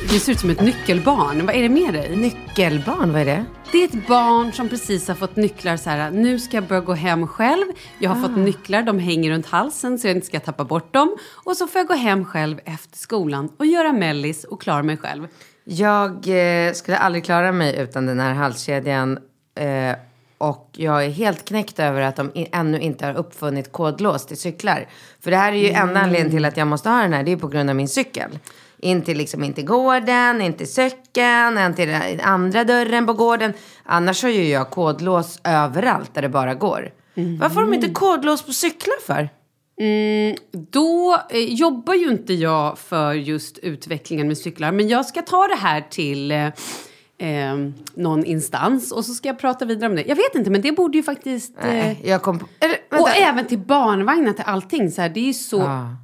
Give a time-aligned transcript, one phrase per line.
[0.00, 1.46] Du ser ut som ett nyckelbarn.
[1.46, 2.16] Vad är det med dig?
[2.16, 3.44] Nyckelbarn, vad är det?
[3.72, 6.10] Det är ett barn som precis har fått nycklar så här.
[6.10, 7.64] Nu ska jag börja gå hem själv.
[7.98, 11.16] Jag har fått nycklar, de hänger runt halsen så jag inte ska tappa bort dem.
[11.44, 14.96] Och så får jag gå hem själv efter skolan och göra mellis och klara mig
[14.96, 15.26] själv.
[15.64, 19.18] Jag eh, skulle aldrig klara mig utan den här halskedjan.
[19.54, 19.96] Eh,
[20.38, 24.88] och jag är helt knäckt över att de ännu inte har uppfunnit kodlås till cyklar.
[25.20, 27.22] För det här är ju enda anledningen till att jag måste ha den här.
[27.22, 28.38] Det är på grund av min cykel.
[28.84, 33.12] In till liksom, in till gården, in till cykeln, in till den andra dörren på
[33.12, 33.52] gården.
[33.84, 36.90] Annars har ju jag kodlås överallt där det bara går.
[37.40, 39.28] Varför har de inte kodlås på cyklar för?
[40.70, 45.46] Då eh, jobbar ju inte jag för just utvecklingen med cyklar, men jag ska ta
[45.46, 46.46] det här till eh,
[47.18, 47.56] eh,
[47.94, 50.04] någon instans och så ska jag prata vidare om det.
[50.06, 51.56] Jag vet inte, men det borde ju faktiskt...
[51.58, 52.46] Eh, Nej, jag kom på...
[52.90, 54.90] Och även till barnvagnar, till allting.
[54.90, 55.58] Så här, det är ju så...
[55.58, 55.96] Ja.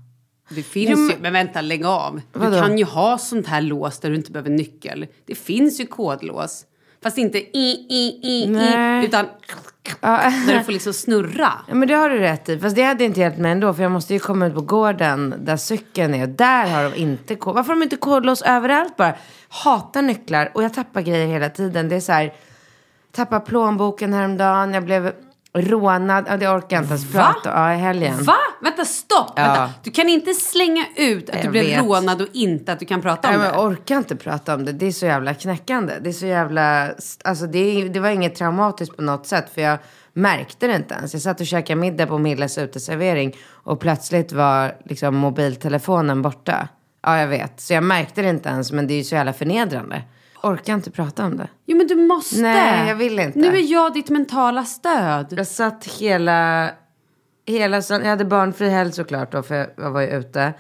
[0.51, 2.21] Det finns ju, men vänta, lägg av.
[2.33, 2.61] Du Vadå?
[2.61, 5.07] kan ju ha sånt här lås där du inte behöver nyckel.
[5.27, 6.65] Det finns ju kodlås.
[7.03, 7.47] Fast inte i,
[7.89, 9.27] i, i, i, utan
[10.01, 10.31] Ja.
[10.47, 11.53] där du får liksom snurra.
[11.69, 12.59] Ja, men det har du rätt i.
[12.59, 13.75] Fast det hade inte hjälpt mig ändå.
[13.75, 16.23] För jag måste ju komma ut på gården där cykeln är.
[16.23, 17.55] Och där har de inte kod.
[17.55, 19.15] Varför har de inte kodlås överallt bara?
[19.49, 20.51] Hatar nycklar.
[20.55, 21.89] Och jag tappar grejer hela tiden.
[21.89, 22.33] Det är så här.
[23.13, 24.75] Tappar plånboken häromdagen.
[24.75, 25.13] Jag blev
[25.53, 28.25] rånad, ja, det orkar jag inte ens prata Ja, i helgen.
[28.25, 28.37] Va?
[28.63, 29.33] Vänta, stopp!
[29.37, 29.43] Ja.
[29.43, 29.71] Vänta.
[29.83, 31.83] Du kan inte slänga ut att du Jag blev vet.
[31.85, 33.55] rånad och inte att du kan prata om Nej, det.
[33.57, 34.73] jag orkar inte prata om det.
[34.73, 35.93] Det är så jävla knäckande.
[36.01, 36.91] Det är så jävla...
[37.25, 39.51] Alltså det, det var inget traumatiskt på något sätt.
[39.55, 39.79] För jag
[40.13, 41.13] märkte det inte ens.
[41.13, 43.37] Jag satt och käkade middag på Milles uteservering.
[43.49, 46.69] Och plötsligt var liksom mobiltelefonen borta.
[47.03, 47.61] Ja, jag vet.
[47.61, 48.73] Så jag märkte det inte ens.
[48.73, 50.03] Men det är ju så jävla förnedrande.
[50.43, 51.49] Orkar inte prata om det.
[51.67, 52.41] Jo men du måste.
[52.43, 53.39] Nej, jag vill inte.
[53.39, 55.27] Nu är jag ditt mentala stöd.
[55.37, 56.71] Jag satt hela...
[57.47, 60.53] hela jag hade barnfri helg såklart då, för jag- jag var ju ute.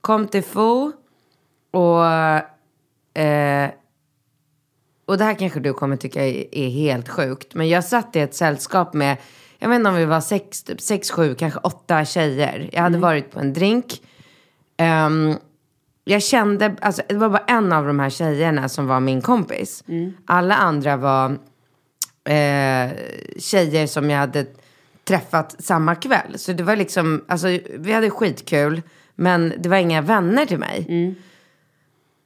[0.00, 0.92] Kom till Fo
[1.72, 2.04] och...
[3.22, 3.70] Eh,
[5.06, 7.54] och det här kanske du kommer tycka är, är helt sjukt.
[7.54, 9.16] Men jag satt i ett sällskap med,
[9.58, 12.70] jag vet inte om vi var sex, typ sex, sju, kanske åtta tjejer.
[12.72, 14.02] Jag hade varit på en drink.
[14.76, 15.34] Ehm,
[16.04, 19.84] jag kände, alltså det var bara en av de här tjejerna som var min kompis.
[20.26, 21.30] Alla andra var
[22.24, 22.90] eh,
[23.38, 24.46] tjejer som jag hade
[25.04, 26.38] träffat samma kväll.
[26.38, 28.82] Så det var liksom, alltså vi hade skitkul.
[29.14, 30.86] Men det var inga vänner till mig.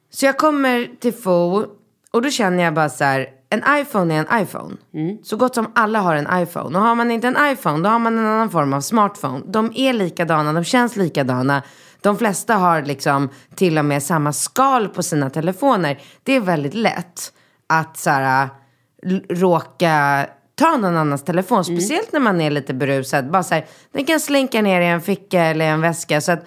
[0.09, 1.65] Så jag kommer till Fo
[2.11, 4.75] och då känner jag bara så här, en iPhone är en iPhone.
[5.23, 6.77] Så gott som alla har en iPhone.
[6.77, 9.45] Och har man inte en iPhone, då har man en annan form av smartphone.
[9.47, 11.63] De är likadana, de känns likadana.
[12.01, 16.01] De flesta har liksom till och med samma skal på sina telefoner.
[16.23, 17.33] Det är väldigt lätt
[17.67, 18.49] att så här,
[19.29, 21.65] råka ta någon annans telefon.
[21.65, 23.31] Speciellt när man är lite berusad.
[23.31, 26.21] Bara så här, den kan slinka ner i en ficka eller en väska.
[26.21, 26.45] Så att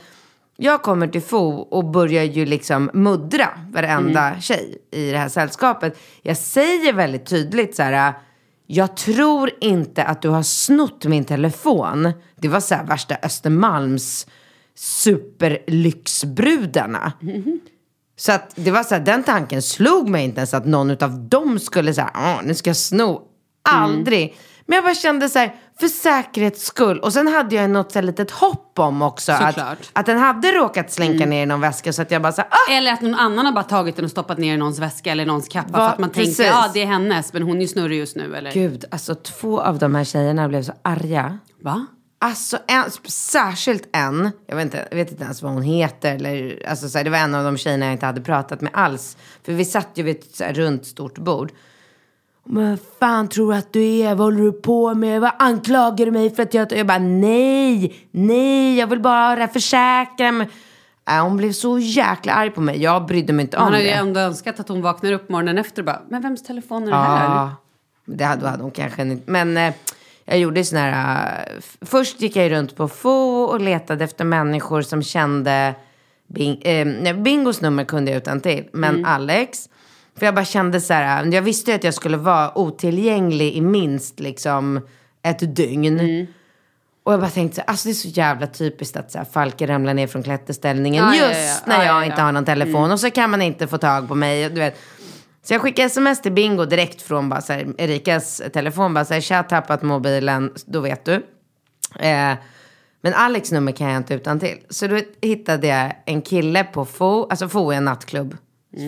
[0.56, 5.98] jag kommer till Fo och börjar ju liksom muddra varenda tjej i det här sällskapet.
[6.22, 8.14] Jag säger väldigt tydligt så här.
[8.66, 12.12] Jag tror inte att du har snott min telefon.
[12.36, 14.26] Det var så här värsta Östermalms
[14.80, 17.12] superlyxbrudarna.
[18.16, 21.28] Så att det var så här, den tanken slog mig inte ens att någon av
[21.28, 23.22] dem skulle säga, ah, nu ska jag sno.
[23.68, 24.36] Aldrig.
[24.66, 26.98] Men jag bara kände så här, för säkerhets skull.
[26.98, 29.32] Och sen hade jag något så här litet hopp om också.
[29.32, 29.90] Att, Såklart.
[29.92, 31.92] att den hade råkat slinka ner i någon väska.
[31.92, 32.72] Så att jag bara så här, ah!
[32.72, 35.26] Eller att någon annan har bara tagit den och stoppat ner i någons väska eller
[35.26, 36.36] någons kappa Va, för att man precis.
[36.36, 38.52] tänkte ja det är hennes men hon är ju snurrig just nu eller?
[38.52, 41.38] Gud, alltså två av de här tjejerna blev så arga.
[41.62, 41.86] Va?
[42.22, 46.14] Alltså en, särskilt en, jag vet, inte, jag vet inte ens vad hon heter.
[46.14, 48.70] Eller, alltså, så här, det var en av de tjejerna jag inte hade pratat med
[48.74, 49.16] alls.
[49.42, 51.52] För vi satt ju vid ett så här, runt stort bord.
[52.44, 54.14] Men fan tror du att du är?
[54.14, 55.20] Vad håller du på med?
[55.20, 56.72] Vad anklagar du mig för att jag...
[56.72, 60.48] Jag bara nej, nej, jag vill bara försäkra mig.
[61.10, 62.82] Äh, hon blev så jäkla arg på mig.
[62.82, 63.90] Jag brydde mig inte om Han hade det.
[63.90, 66.86] ju ändå önskat att hon vaknar upp morgonen efter och bara, men vems telefon är
[66.86, 67.24] det här?
[67.24, 67.56] Ja,
[68.04, 69.30] det hade, hade hon kanske inte.
[69.30, 69.74] Men eh,
[70.24, 71.44] jag gjorde sån här...
[71.58, 75.74] f- först gick jag runt på Fo och letade efter människor som kände...
[76.26, 79.68] Bing, eh, Bingos nummer kunde jag utan till, men Alex.
[80.18, 83.60] För jag bara kände så här, jag visste ju att jag skulle vara otillgänglig i
[83.60, 84.80] minst liksom
[85.22, 86.26] ett dygn.
[87.02, 89.24] Och jag bara tänkte så här, alltså det är så jävla typiskt att så här,
[89.24, 91.54] Falke ramlar ner från klätterställningen ja, just ja, ja.
[91.66, 92.90] när Ja, jag ja, inte har någon telefon.
[92.92, 94.48] Och så kan man inte få tag på mig.
[94.48, 94.78] Du vet.
[95.42, 98.94] Så jag skickade sms till Bingo direkt från bara, så här, Erikas telefon.
[98.94, 101.14] Bara så här, tja, tappat mobilen, då vet du.
[101.98, 102.34] Eh,
[103.02, 104.58] men Alex nummer kan jag inte utan till.
[104.70, 107.26] Så då hittade jag en kille på Fo.
[107.30, 108.36] Alltså Fo är en nattklubb.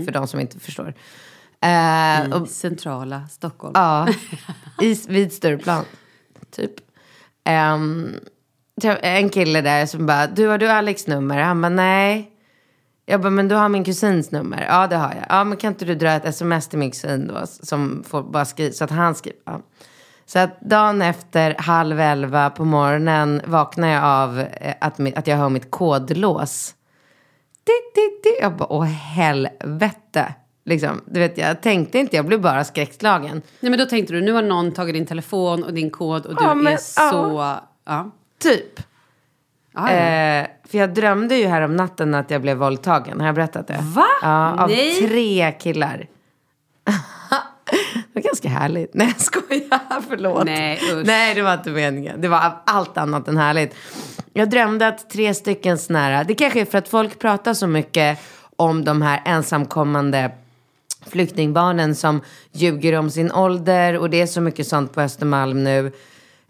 [0.04, 0.94] För de som inte förstår.
[1.60, 3.72] Eh, och I centrala Stockholm.
[3.74, 4.08] Ja,
[4.82, 5.84] i, vid Stureplan.
[6.56, 6.72] Typ.
[8.82, 11.38] Träff- en kille där som bara, du har du Alex nummer?
[11.42, 12.31] Han bara, nej.
[13.06, 14.66] Jag bara, men du har min kusins nummer?
[14.68, 15.24] Ja, det har jag.
[15.28, 17.46] Ja, men kan inte du dra ett sms till min kusin då?
[17.46, 19.38] Som får bara skriva, så att han skriver.
[19.44, 19.60] Ja.
[20.26, 25.36] Så att dagen efter halv elva på morgonen vaknar jag av eh, att, att jag
[25.36, 26.74] hör mitt kodlås.
[27.64, 28.36] Di, di, di.
[28.40, 30.34] Jag bara, åh helvete.
[30.64, 33.42] Liksom, du vet, jag tänkte inte, jag blev bara skräckslagen.
[33.60, 36.36] Nej men då tänkte du, nu har någon tagit din telefon och din kod och
[36.36, 37.56] du Ja, men- är så...
[37.84, 38.10] Ja.
[38.38, 38.72] Typ.
[38.76, 38.82] Ja.
[39.76, 43.20] Eh, för jag drömde ju här om natten att jag blev våldtagen.
[43.20, 43.78] Har jag berättat det?
[43.82, 44.06] Va?
[44.22, 45.08] Ja, av Nej.
[45.08, 45.96] tre killar.
[47.94, 48.94] det var ganska härligt.
[48.94, 50.02] Nej, jag skojar.
[50.08, 50.44] Förlåt.
[50.44, 51.06] Nej, usch.
[51.06, 52.20] Nej, det var inte meningen.
[52.20, 53.74] Det var allt annat än härligt.
[54.32, 56.24] Jag drömde att tre stycken här...
[56.24, 58.18] Det kanske är för att folk pratar så mycket
[58.56, 60.30] om de här ensamkommande
[61.06, 62.20] flyktingbarnen som
[62.52, 63.98] ljuger om sin ålder.
[63.98, 65.92] Och det är så mycket sånt på Östermalm nu.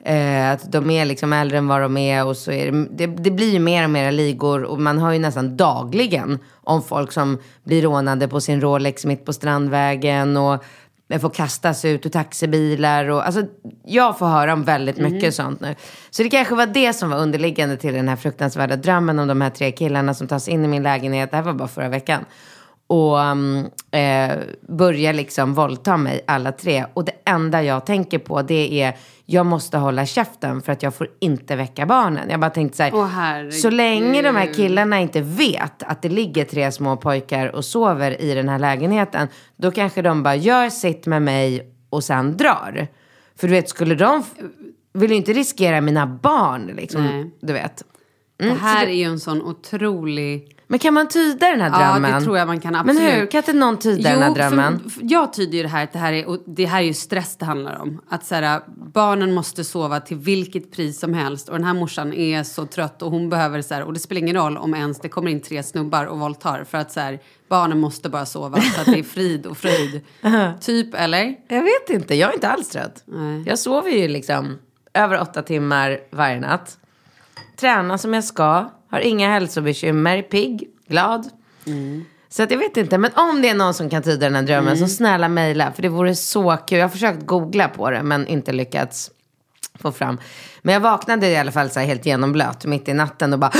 [0.04, 3.06] Eh, att de är liksom äldre än vad de är och så är det, det,
[3.06, 7.12] det blir ju mer och mer ligor och man hör ju nästan dagligen om folk
[7.12, 10.64] som blir rånade på sin Rolex mitt på Strandvägen och
[11.20, 13.42] får kastas ut ur taxibilar och alltså
[13.84, 15.74] jag får höra om väldigt mycket sånt nu.
[16.10, 19.40] Så det kanske var det som var underliggande till den här fruktansvärda drömmen om de
[19.40, 21.30] här tre killarna som tas in i min lägenhet.
[21.30, 22.24] Det här var bara förra veckan.
[22.86, 24.32] Och um, eh,
[24.68, 26.84] börjar liksom våldta mig alla tre.
[26.94, 28.96] Och det enda jag tänker på det är
[29.26, 32.30] jag måste hålla käften för att jag får inte väcka barnen.
[32.30, 36.08] Jag bara tänkte så här, Åh, så länge de här killarna inte vet att det
[36.08, 40.68] ligger tre små pojkar och sover i den här lägenheten, då kanske de bara gör
[40.68, 42.88] sitt med mig och sen drar.
[43.36, 44.22] För du vet, skulle de,
[44.92, 47.30] vill ju inte riskera mina barn liksom, Nej.
[47.40, 47.84] du vet.
[48.36, 50.56] det här är ju en sån otrolig...
[50.72, 52.10] Men kan man tyda den här drömmen?
[52.10, 53.14] Ja, det tror jag man kan Men absolut.
[53.14, 54.80] hur, kan inte någon tyda den här drömmen?
[54.80, 56.84] För, för jag tyder ju det här att det här är, och det här är
[56.84, 58.00] ju stress det handlar om.
[58.08, 58.60] Att så här,
[58.92, 61.48] barnen måste sova till vilket pris som helst.
[61.48, 64.20] Och den här morsan är så trött och hon behöver så här, och det spelar
[64.20, 66.64] ingen roll om ens det kommer in tre snubbar och våldtar.
[66.64, 70.00] För att så här, barnen måste bara sova så att det är frid och fröjd.
[70.60, 71.34] typ, eller?
[71.48, 73.02] Jag vet inte, jag är inte alls trött.
[73.06, 73.42] Nej.
[73.46, 74.58] Jag sover ju liksom
[74.94, 76.78] över åtta timmar varje natt.
[77.56, 81.28] Tränar som jag ska, har inga hälsobekymmer, pigg, glad.
[82.28, 84.42] Så att jag vet inte, men om det är någon som kan tyda den här
[84.42, 85.72] drömmen så snälla mejla.
[85.72, 86.78] För det vore så kul.
[86.78, 89.10] Jag har försökt googla på det men inte lyckats
[89.74, 90.18] få fram.
[90.62, 93.52] Men jag vaknade i alla fall så här helt genomblöt mitt i natten och bara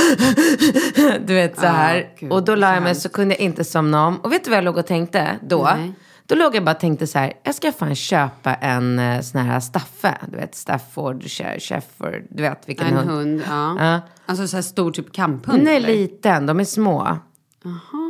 [1.25, 2.09] du vet så här.
[2.19, 4.17] gud, och då la jag mig så kunde jag inte somna om.
[4.17, 5.63] Och vet du vad jag låg och tänkte då?
[5.77, 5.93] Nej.
[6.25, 9.41] Då låg jag bara och tänkte så här, jag ska fan köpa en eh, sån
[9.41, 10.17] här Staffe.
[10.31, 13.09] Du vet Stafford, She- Shefford, du vet vilken En hund.
[13.09, 13.75] hund, ja.
[13.79, 14.01] Ja.
[14.25, 15.57] Alltså så här stor typ kamphund?
[15.59, 15.87] Den är eller?
[15.87, 17.17] liten, de är små.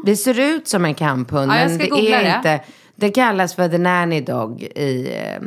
[0.05, 2.36] Det ser ut som en kamphund, Ja, men det är det.
[2.38, 2.62] inte.
[2.96, 5.41] Det kallas för the nanny dog i, eh,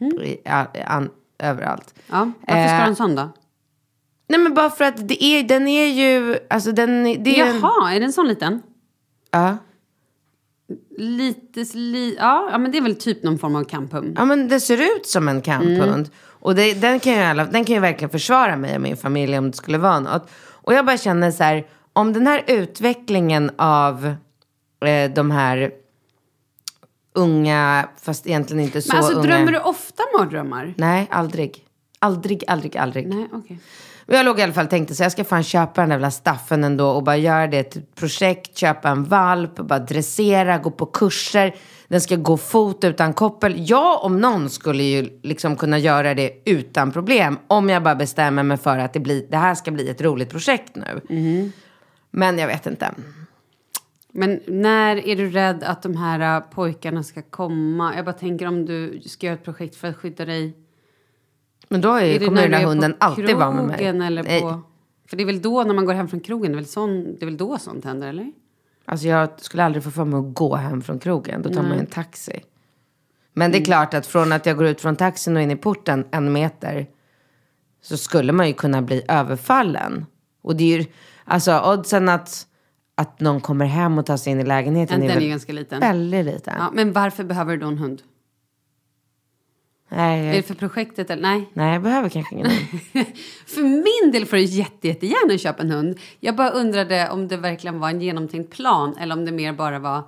[0.00, 0.20] Mhm.
[0.22, 1.94] i a, an, överallt.
[2.10, 3.28] Ja, varför ska Eh, du ha en sån då?
[4.28, 7.60] Nej men bara för att det är, den är ju, alltså den, det är en,
[7.60, 8.62] Jaha, är den sån liten?
[9.30, 9.56] ja.
[10.98, 14.14] Lite, li, ja, ja, men det är väl typ någon form av kamphund.
[14.18, 15.82] Ja men det ser ut som en kamphund.
[15.82, 16.10] Mm.
[16.44, 19.38] Och det, den, kan ju alla, den kan ju verkligen försvara mig och min familj
[19.38, 20.30] om det skulle vara något.
[20.36, 24.14] Och jag bara känner så här, om den här utvecklingen av
[24.86, 25.70] eh, de här
[27.14, 29.26] unga, fast egentligen inte så Men alltså unga.
[29.26, 30.74] drömmer du ofta mardrömmar?
[30.76, 31.64] Nej, aldrig.
[31.98, 33.08] Aldrig, aldrig, aldrig.
[33.08, 33.58] Nej, okej.
[34.06, 35.96] Men jag låg i alla fall och tänkte så jag ska fan köpa den där
[35.96, 40.58] jävla staffen ändå och bara göra det till ett projekt, köpa en valp, bara dressera,
[40.58, 41.54] gå på kurser.
[41.88, 43.54] Den ska gå fot utan koppel.
[43.56, 47.38] Jag om någon skulle ju liksom kunna göra det utan problem.
[47.46, 50.30] Om jag bara bestämmer mig för att det, blir, det här ska bli ett roligt
[50.30, 51.00] projekt nu.
[52.10, 52.94] Men jag vet inte.
[54.12, 57.96] Men när är du rädd att de här äh, pojkarna ska komma?
[57.96, 60.54] Jag bara tänker om du ska göra ett projekt för att skydda dig.
[61.74, 63.84] Men då är, Är det kommer den där är hunden alltid vara med mig.
[63.84, 64.40] Eller Nej.
[64.40, 64.60] på...
[65.08, 67.04] För det är väl då när man går hem från krogen, det är väl, sån,
[67.04, 68.32] det är väl då sånt händer eller?
[68.84, 71.42] Alltså jag skulle aldrig få för mig att gå hem från krogen.
[71.42, 72.40] Då tar man ju en taxi.
[73.32, 75.56] Men det är klart att från att jag går ut från taxin och in i
[75.56, 76.86] porten en meter.
[77.82, 80.06] Så skulle man ju kunna bli överfallen.
[80.42, 80.84] Och det är ju,
[81.24, 82.46] alltså oddsen att,
[82.94, 85.52] att någon kommer hem och tar sig in i lägenheten Den, är är ju ganska
[85.52, 85.80] liten.
[85.80, 86.54] väldigt liten.
[86.58, 88.02] Ja, men varför behöver du då en hund?
[89.96, 91.22] Nej, Är det jag, för projektet eller?
[91.22, 91.50] Nej.
[91.52, 92.50] nej, jag behöver kanske ingen.
[93.46, 95.98] För min del får du jätte, jättegärna köpa en hund.
[96.20, 99.78] Jag bara undrade om det verkligen var en genomtänkt plan eller om det mer bara
[99.78, 100.02] var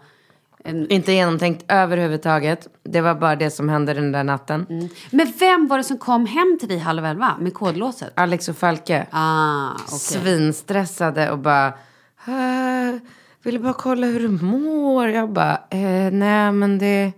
[0.65, 0.91] en...
[0.91, 2.69] Inte genomtänkt överhuvudtaget.
[2.83, 4.67] Det var bara det som hände den där natten.
[5.11, 8.13] Men vem var det som kom hem till dig halv elva med kodlåset?
[8.15, 9.07] Alex och Falke.
[9.11, 9.99] Ah, okej.
[9.99, 11.73] svinstressade och bara
[13.43, 15.09] ville bara kolla hur du mår.
[15.09, 17.13] Jag bara, eh, nej men det,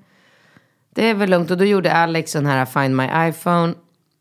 [0.98, 1.50] det är väl lugnt.
[1.50, 3.74] Och då gjorde Alex sån här Find My iPhone.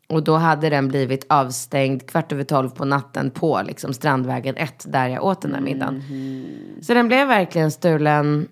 [0.08, 4.84] Och då hade den blivit avstängd kvart över tolv på natten på liksom Strandvägen 1
[4.88, 6.02] där jag åt den där middagen.
[6.82, 8.48] Så den blev verkligen stulen.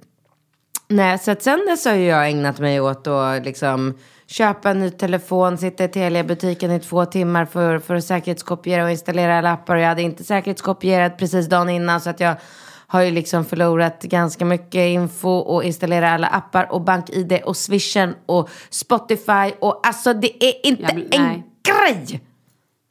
[0.89, 3.95] Nej, så att sen dess har jag ägnat mig åt att liksom
[4.27, 8.91] köpa en ny telefon, sitta i Telia-butiken i två timmar för, för att säkerhetskopiera och
[8.91, 9.77] installera alla appar.
[9.77, 12.37] Och jag hade inte säkerhetskopierat precis dagen innan så att jag
[12.87, 18.15] har ju liksom förlorat ganska mycket info och installera alla appar och BankID och Swishen
[18.27, 21.43] och Spotify och alltså det är inte blir- en nej.
[21.63, 22.21] grej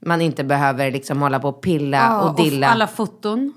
[0.05, 2.67] man inte behöver liksom hålla på och pilla Ja, och dilla.
[2.67, 3.53] alla foton.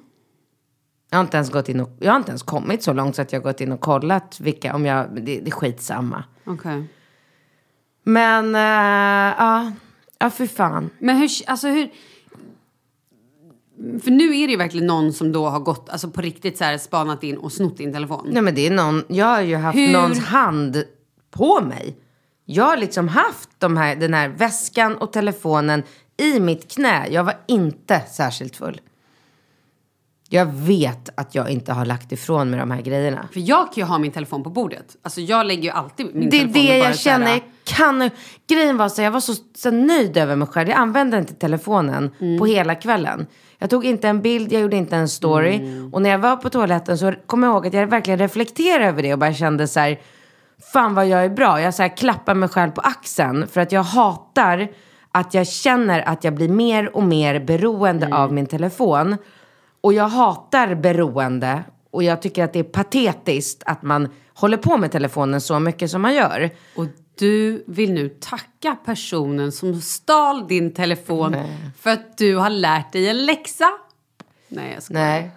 [1.10, 3.22] Jag har inte ens gått in och, jag har inte ens kommit så långt så
[3.22, 6.24] att jag har gått in och kollat vilka, om jag, det, det är skitsamma.
[6.46, 6.84] Okej.
[8.04, 9.72] Men, eh, ja,
[10.18, 10.90] ja för fan.
[10.98, 11.90] Men hur, alltså hur...
[14.02, 16.64] För nu är det ju verkligen någon som då har gått, alltså på riktigt så
[16.64, 18.26] här spanat in och snott din telefon.
[18.30, 20.84] Nej men det är någon, jag har ju haft Hur- någons hand
[21.30, 21.96] på mig.
[22.44, 25.82] Jag har liksom haft de här, den här väskan och telefonen
[26.16, 27.08] i mitt knä.
[27.10, 28.80] Jag var inte särskilt full.
[30.30, 33.28] Jag vet att jag inte har lagt ifrån mig de här grejerna.
[33.32, 34.96] För jag kan ju ha min telefon på bordet.
[35.02, 37.18] Alltså jag lägger ju alltid min Det är telefon det och bara jag så här-
[37.18, 37.30] känner.
[37.32, 38.10] Jag kan,
[38.48, 40.68] grejen var så jag var så, så nöjd över mig själv.
[40.68, 42.38] Jag använde inte telefonen Mm.
[42.38, 43.26] på hela kvällen.
[43.58, 45.54] Jag tog inte en bild, jag gjorde inte en story.
[45.56, 45.94] Mm.
[45.94, 49.02] Och när jag var på toaletten så kom jag ihåg att jag verkligen reflekterade över
[49.02, 50.00] det och bara kände så här,
[50.72, 51.60] fan vad jag är bra.
[51.60, 54.68] Jag så här klappar mig själv på axeln för att jag hatar
[55.12, 58.18] att jag känner att jag blir mer och mer beroende Mm.
[58.18, 59.16] av min telefon.
[59.80, 64.76] Och jag hatar beroende och jag tycker att det är patetiskt att man håller på
[64.76, 66.50] med telefonen så mycket som man gör.
[66.76, 66.84] Och
[67.18, 71.36] du vill nu tacka personen som stal din telefon
[71.78, 73.64] för att du har lärt dig en läxa?
[74.48, 75.00] Nej, jag skojar.
[75.02, 75.30] Nej.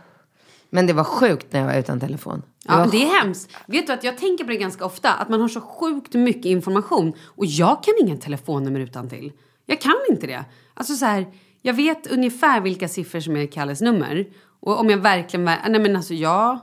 [0.70, 2.40] Men det var sjukt när jag var utan telefon.
[2.42, 3.58] Det Ja, var det är hemskt.
[3.68, 6.46] Vet du att jag tänker på det ganska ofta, att man har så sjukt mycket
[6.46, 9.32] information och jag kan inga telefonnummer utan till.
[9.66, 10.46] Jag kan inte det.
[10.74, 11.28] Alltså så här,
[11.62, 14.28] jag vet ungefär vilka siffror som är Kalles nummer
[14.60, 16.60] och om jag verkligen, ver- nej men alltså jag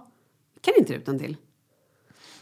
[0.60, 1.36] kan inte det utan till.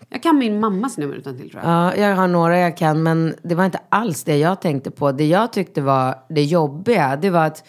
[0.08, 1.72] Jag kan min mammas nummer utan till tror jag.
[1.72, 5.12] Ja, jag har några jag kan, men det var inte alls det jag tänkte på.
[5.12, 7.64] Det jag tyckte var det jobbiga, det var att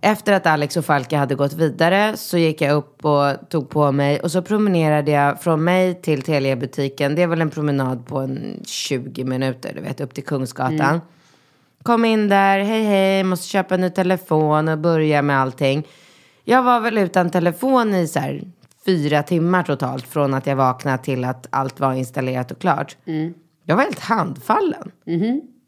[0.00, 3.92] efter att Alex och Falke hade gått vidare så gick jag upp och tog på
[3.92, 7.14] mig och så promenerade jag från mig till Telia-butiken.
[7.14, 11.00] Det är väl en promenad på en 20 minuter, du vet, upp till Kungsgatan.
[11.82, 15.86] Kom in där, hej hej, måste köpa en ny telefon och börja med allting.
[16.44, 18.42] Jag var väl utan telefon i så här
[18.86, 22.96] fyra timmar totalt från att jag vaknade till att allt var installerat och klart.
[23.64, 24.90] Jag var helt handfallen.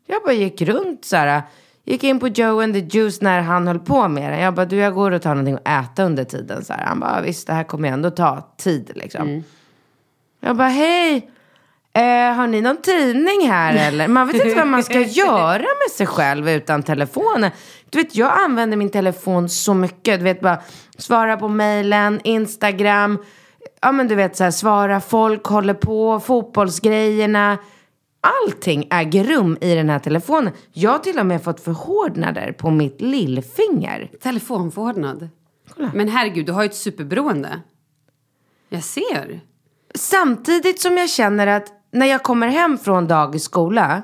[0.07, 1.43] Jag bara gick runt så här.
[1.85, 4.41] Gick in på Joe and the Juice när han höll på med det.
[4.41, 6.65] Jag bara, du jag går och tar någonting att äta under tiden.
[6.65, 6.85] Så här.
[6.87, 9.43] Han bara, visst det här kommer ju ändå ta tid liksom.
[10.41, 11.31] Jag bara, hej.
[11.93, 14.09] Eh, har ni någon tidning här eller?
[14.09, 17.51] Man vet inte vad man ska göra med sig själv utan telefonen.
[17.91, 20.21] Du vet, jag använder min telefon så mycket.
[20.21, 20.59] Du vet, bara
[20.99, 23.19] svara på mejlen, Instagram.
[23.81, 27.59] Ja, men du vet, så här, svara folk, håller på, fotbollsgrejerna.
[28.21, 30.53] Allting äger rum i den här telefonen.
[30.73, 34.11] Jag har till och med fått förhårdnader på mitt lillfinger.
[34.23, 35.29] Telefonförordnad.
[35.95, 37.61] Men herregud, du har ju ett superberoende.
[38.69, 39.41] Jag ser.
[39.95, 44.03] Samtidigt som jag känner att när jag kommer hem från dagis skola,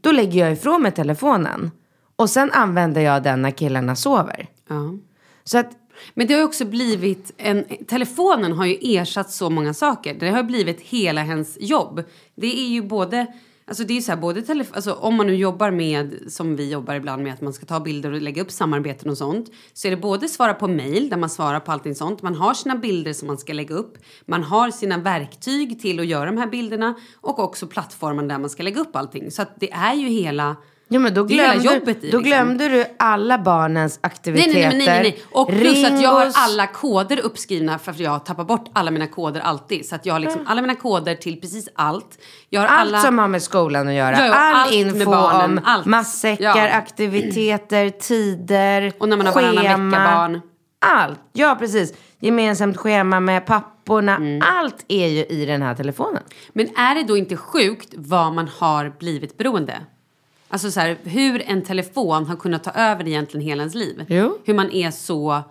[0.00, 1.70] då lägger jag ifrån mig telefonen.
[2.20, 4.48] Och sen använder jag den när killarna sover.
[4.68, 4.94] Ja.
[5.44, 5.70] Så att,
[6.14, 7.64] Men det har ju också blivit en...
[7.88, 10.14] Telefonen har ju ersatt så många saker.
[10.14, 12.02] Det har blivit hela hens jobb.
[12.34, 13.26] Det är ju både...
[13.66, 14.74] Alltså det är ju så här, både telefon...
[14.74, 17.80] Alltså om man nu jobbar med, som vi jobbar ibland med, att man ska ta
[17.80, 19.50] bilder och lägga upp samarbeten och sånt.
[19.72, 22.22] Så är det både svara på mail, där man svarar på allting sånt.
[22.22, 23.98] Man har sina bilder som man ska lägga upp.
[24.26, 26.94] Man har sina verktyg till att göra de här bilderna.
[27.20, 29.30] Och också plattformen där man ska lägga upp allting.
[29.30, 30.56] Så att det är ju hela...
[30.92, 32.22] ja, men då glömde, jobbet i, då liksom.
[32.22, 34.52] glömde du alla barnens aktiviteter.
[34.54, 35.22] nej, nej, nej, nej, nej.
[35.32, 38.90] Och plus att jag har alla koder uppskrivna för att jag har tappat bort alla
[38.90, 39.86] mina koder alltid.
[39.86, 42.18] Så att jag har liksom alla mina koder till precis allt.
[42.48, 42.98] Jag har Allt alla...
[43.00, 44.26] som har med skolan att göra.
[44.26, 45.86] Ja, All allt med info barnen, om allt.
[45.86, 46.68] matsäckar, Ja.
[46.70, 49.90] aktiviteter, tider, Och när man har varannan schema.
[49.98, 50.40] vecka barn.
[50.86, 51.92] Allt, ja precis.
[52.20, 54.16] Gemensamt schema med papporna.
[54.16, 54.42] Mm.
[54.58, 56.22] Allt är ju i den här telefonen.
[56.52, 59.74] Men är det då inte sjukt vad man har blivit beroende?
[60.50, 64.04] Alltså så här, hur en telefon har kunnat ta över egentligen hela ens liv.
[64.08, 64.38] Jo.
[64.44, 65.42] Hur man är så,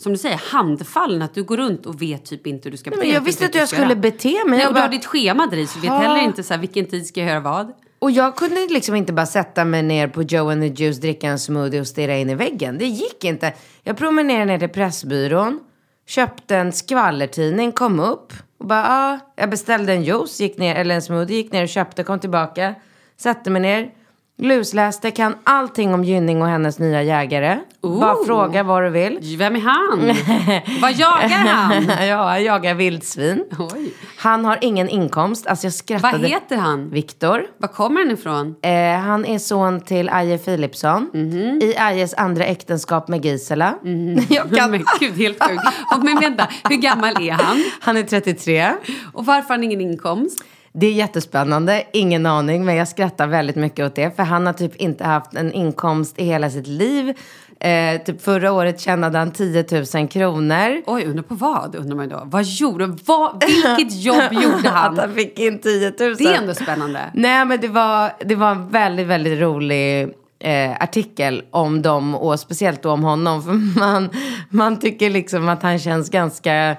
[0.00, 1.22] som du säger, handfallen.
[1.22, 3.26] Att du går runt och vet typ inte hur du ska bete men jag dig,
[3.26, 3.94] visste att jag skulle göra.
[3.94, 4.44] bete mig.
[4.46, 6.42] Nej, Jag och du bara- har ditt schema där i, så du vet heller inte
[6.42, 7.72] så här, vilken tid ska jag göra vad.
[7.98, 11.28] Och jag kunde liksom inte bara sätta mig ner på Joe and the Juice, dricka
[11.28, 12.78] en smoothie och stirra in i väggen.
[12.78, 13.52] Det gick inte.
[13.82, 15.60] Jag promenerade ner till Pressbyrån,
[16.06, 20.94] köpte en skvallertidning, kom upp och bara, ah, jag beställde en juice, gick ner, eller
[20.94, 22.74] en smoothie, gick ner och köpte, kom tillbaka,
[23.16, 23.90] satte mig ner,
[24.38, 27.58] lusläste, kan allting om Gynning och hennes nya jägare.
[27.82, 28.26] Bara Ooh.
[28.26, 29.36] fråga vad du vill.
[29.38, 29.98] Vem är han?
[30.82, 32.06] vad jagar han?
[32.08, 33.44] ja, han jagar vildsvin.
[33.58, 33.94] Oj.
[34.18, 35.46] Han har ingen inkomst.
[35.46, 36.18] Alltså jag skrattade.
[36.18, 36.90] Vad heter han?
[36.90, 37.46] Viktor.
[37.58, 38.54] Var kommer han ifrån?
[38.62, 41.10] Eh, han är son till Aje Philipsson.
[41.14, 41.60] Mhm.
[41.62, 43.74] I Ajes andra äktenskap med Gisela.
[44.28, 45.62] Jag kan, Men gud, helt sjukt.
[46.02, 47.64] Men vänta, hur gammal är han?
[47.80, 48.70] han är 33.
[49.12, 50.44] Och varför har han ingen inkomst?
[50.76, 54.16] Det är jättespännande, ingen aning, men jag skrattar väldigt mycket åt det.
[54.16, 57.14] För han har typ inte haft en inkomst i hela sitt liv.
[57.60, 60.82] Eh, typ förra året tjänade han 10 000 kronor.
[60.86, 62.22] Oj, undrar på vad undrar man då.
[62.24, 64.98] Vad gjorde, vad, vilket jobb gjorde Att han?
[64.98, 66.16] han fick in 10 000.
[66.18, 67.00] Det är ändå spännande.
[67.14, 70.02] Nej, men det var, det var en väldigt, väldigt rolig
[70.38, 73.42] eh, artikel om dem och speciellt då om honom.
[73.42, 74.10] För man,
[74.48, 76.76] man tycker liksom att han känns ganska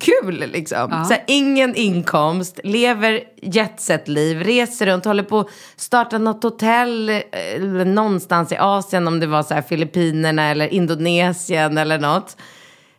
[0.00, 0.90] kul liksom.
[0.90, 7.86] Så här, ingen inkomst, lever jetset-liv, reser runt, håller på att starta något hotell eh,
[7.86, 12.36] någonstans i Asien om det var så här Filippinerna eller Indonesien eller något.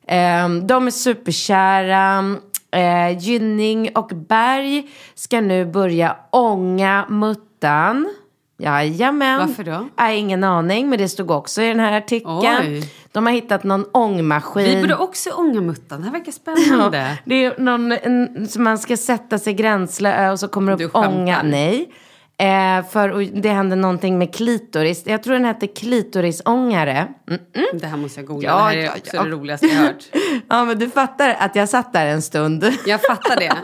[0.08, 2.36] Eh, de är superkära.
[2.72, 8.10] Eh, Gynning och Berg ska nu börja ånga muttan.
[8.58, 9.40] Jajamän.
[9.40, 9.88] Varför då?
[9.96, 12.68] Har ingen aning, men det stod också i den här artikeln.
[12.68, 12.90] Oj.
[13.14, 14.76] De har hittat någon ångmaskin.
[14.76, 16.00] Vi borde också ånga muttan.
[16.00, 17.18] Det här verkar spännande.
[17.26, 20.96] Det är någon en, som man ska sätta sig gränsle och så kommer Du upp
[20.96, 21.42] ånga.
[21.44, 21.90] Nej.
[22.38, 25.04] Eh, för det hände någonting med klitoris.
[25.06, 27.08] Jag tror den hette klitorisångare.
[27.28, 27.66] Mm.
[27.74, 28.50] Det här måste jag googla.
[28.50, 29.24] Ja, det här är ja, också ja.
[29.24, 30.04] det roligaste jag hört.
[30.50, 32.74] Ja men du fattar att jag satt där en stund.
[32.86, 33.56] Jag fattar det.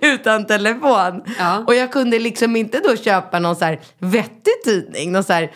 [0.06, 1.22] utan telefon.
[1.38, 1.64] Ja.
[1.66, 5.12] Och jag kunde liksom inte då köpa någon så här vettig tidning.
[5.12, 5.50] Någon så här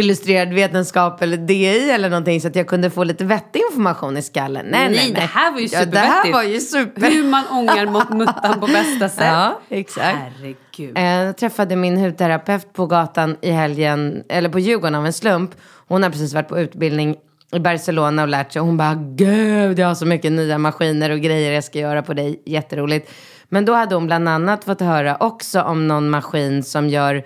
[0.00, 4.22] illustrerad vetenskap eller DI eller någonting så att jag kunde få lite vettig information i
[4.22, 4.66] skallen.
[4.70, 5.12] Nej, nej, nej.
[5.14, 6.34] det här var ju Ja, det här supervettigt.
[6.34, 7.10] var ju super.
[7.10, 9.24] Hur man ångar mot muttan på bästa sätt.
[9.26, 10.18] Ja, exakt.
[10.18, 10.98] Herregud.
[10.98, 15.50] Eh, Jag träffade min hudterapeut på gatan i helgen, eller på Djurgården av en slump.
[15.88, 17.16] Hon har precis varit på utbildning
[17.52, 18.62] i Barcelona och lärt sig.
[18.62, 22.14] Hon bara, gud jag har så mycket nya maskiner och grejer jag ska göra på
[22.14, 22.42] dig.
[22.46, 23.10] Jätteroligt.
[23.48, 27.22] Men då hade hon bland annat fått höra också om någon maskin som gör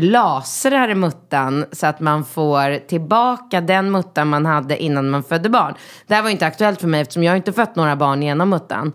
[0.00, 5.74] lasrar muttan så att man får tillbaka den muttan man hade innan man födde barn.
[6.06, 8.92] Det här var inte aktuellt för mig eftersom jag inte fött några barn genom muttan.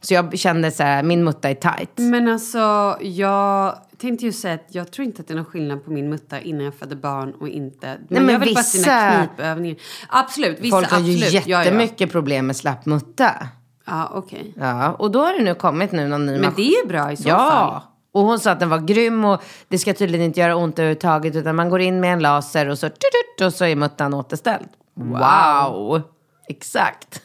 [0.00, 1.90] Så jag kände så här, min mutta är tight.
[1.96, 5.84] Men alltså, jag tänkte ju säga att jag tror inte att det är någon skillnad
[5.84, 7.98] på min mutta innan jag födde barn och inte.
[8.08, 9.76] Men, men jag vill bara vissa- sina knipövningar.
[10.08, 11.46] Absolut, vissa Folk har ju absolut.
[11.46, 13.24] jättemycket problem med slapp mutta.
[13.24, 13.46] Ja,
[13.86, 13.92] ja.
[13.92, 14.52] ja okej.
[14.56, 17.12] Ja, och då har det nu kommit nu någon ny Men det är ju bra
[17.12, 17.80] i så fall.
[18.12, 21.36] Och hon sa att den var grym och det ska tydligen inte göra ont överhuvudtaget
[21.36, 24.68] utan man går in med en laser och så tutut, och så är muttan återställd.
[24.94, 26.02] Wow!
[26.48, 27.22] Exakt.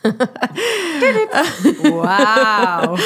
[1.83, 2.99] Wow!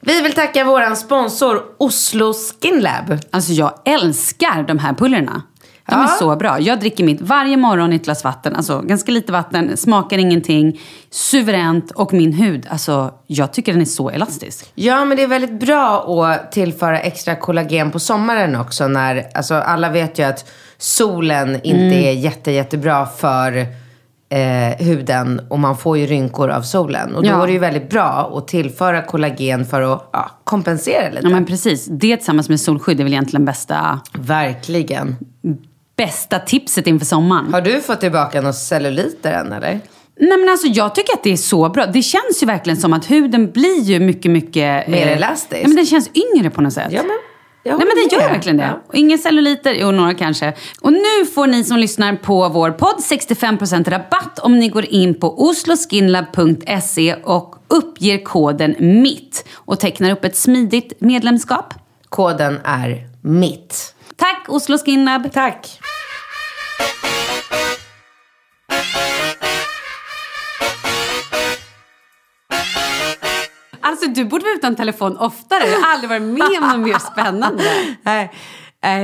[0.00, 3.18] Vi vill tacka våran sponsor Oslo Skin Lab.
[3.30, 5.42] Alltså jag älskar de här pullerna.
[5.88, 6.08] De är Ja.
[6.18, 6.60] så bra.
[6.60, 8.56] Jag dricker mitt varje morgon i ett glas vatten.
[8.56, 10.80] Alltså ganska lite vatten, smakar ingenting.
[11.10, 14.72] Suveränt och min hud, alltså jag tycker den är så elastisk.
[14.74, 18.88] Ja, men det är väldigt bra att tillföra extra kollagen på sommaren också.
[18.88, 23.66] När, alltså, alla vet ju att solen inte är jätte, jättebra för
[24.30, 27.14] eh, huden och man får ju rynkor av solen.
[27.14, 27.42] Och då Ja.
[27.42, 31.20] är det ju väldigt bra att tillföra kollagen för att ja, kompensera lite.
[31.22, 31.86] Ja men precis.
[31.90, 35.16] Det tillsammans med solskydd är väl egentligen bästa, Verkligen.
[35.98, 37.52] Bästa tipset inför sommaren.
[37.54, 39.80] Har du fått tillbaka någon celluliter än eller?
[40.20, 41.86] Nej men alltså jag tycker att det är så bra.
[41.86, 44.88] Det känns ju verkligen som att huden blir ju mycket, mycket...
[44.88, 45.52] Mer eh, elastisk.
[45.52, 46.88] Nej men den känns yngre på något sätt.
[46.90, 47.18] Ja, men
[47.64, 48.30] Nej men det gör med.
[48.30, 48.64] verkligen det.
[48.64, 48.98] Ja.
[48.98, 50.52] Ingen celluliter, jo några kanske.
[50.80, 55.20] Och nu får ni som lyssnar på vår podd 65% rabatt om ni går in
[55.20, 61.74] på osloskinlab.se och uppger koden MITT och tecknar upp ett smidigt medlemskap.
[62.08, 63.94] Koden är mitt.
[64.16, 65.32] Tack Oslo Skin Lab!
[65.32, 65.77] Tack.
[73.80, 75.66] Alltså du borde vara utan telefon oftare.
[75.66, 77.64] Jag har aldrig varit med om något mer spännande.
[78.02, 78.30] Nej,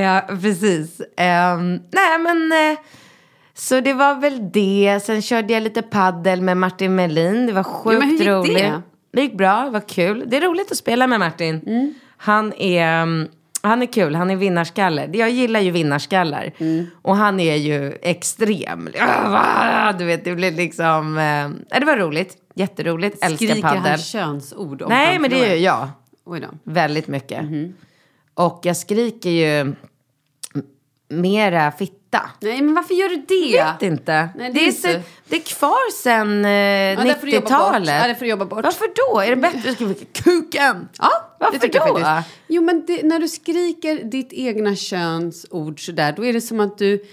[0.00, 1.00] ja, precis.
[1.16, 2.52] Ehm, nej, men...
[2.52, 2.78] eh,
[3.56, 5.00] så det var väl det.
[5.02, 7.46] Sen körde jag lite paddel med Martin Melin.
[7.46, 8.58] Det var sjukt men hur gick roligt.
[8.58, 8.82] det?
[9.12, 10.24] Det gick bra, det var kul.
[10.26, 11.60] Det är roligt att spela med Martin.
[11.66, 11.94] Mm.
[12.16, 13.06] Han är...
[13.64, 15.10] mm, Han är kul, han är vinnarskalle.
[15.12, 16.52] Jag gillar ju vinnarskallar.
[16.58, 16.86] Mm.
[17.02, 18.88] Och han är ju extrem.
[19.98, 21.18] Du vet, det blir liksom...
[21.18, 22.36] eh, det var roligt.
[22.54, 23.24] Jätteroligt.
[23.24, 23.82] Älskar Skriker paddel.
[23.82, 25.88] han könsord om Nej, men det gör jag.
[26.64, 27.44] Väldigt mycket.
[27.44, 27.74] Mhm.
[28.34, 29.74] Och jag skriker ju
[31.08, 32.30] mera fitta.
[32.40, 33.56] Nej, men varför gör du det?
[33.56, 34.28] Jag vet inte.
[34.36, 37.32] Nej, det det, är inte- så, det är kvar sen eh, Ja, det får du
[37.32, 37.58] jobba bort.
[37.58, 38.00] 90-talet.
[38.02, 38.64] Ja, det får du jobba bort.
[38.64, 39.20] Varför då?
[39.20, 40.88] Är det bättre att skrika kuken?
[40.98, 41.98] Ja, Varför det jag då?
[41.98, 42.38] faktiskt.
[42.48, 46.78] Jo, men det, när du skriker ditt egna könsord sådär, då är det som att
[46.78, 47.04] du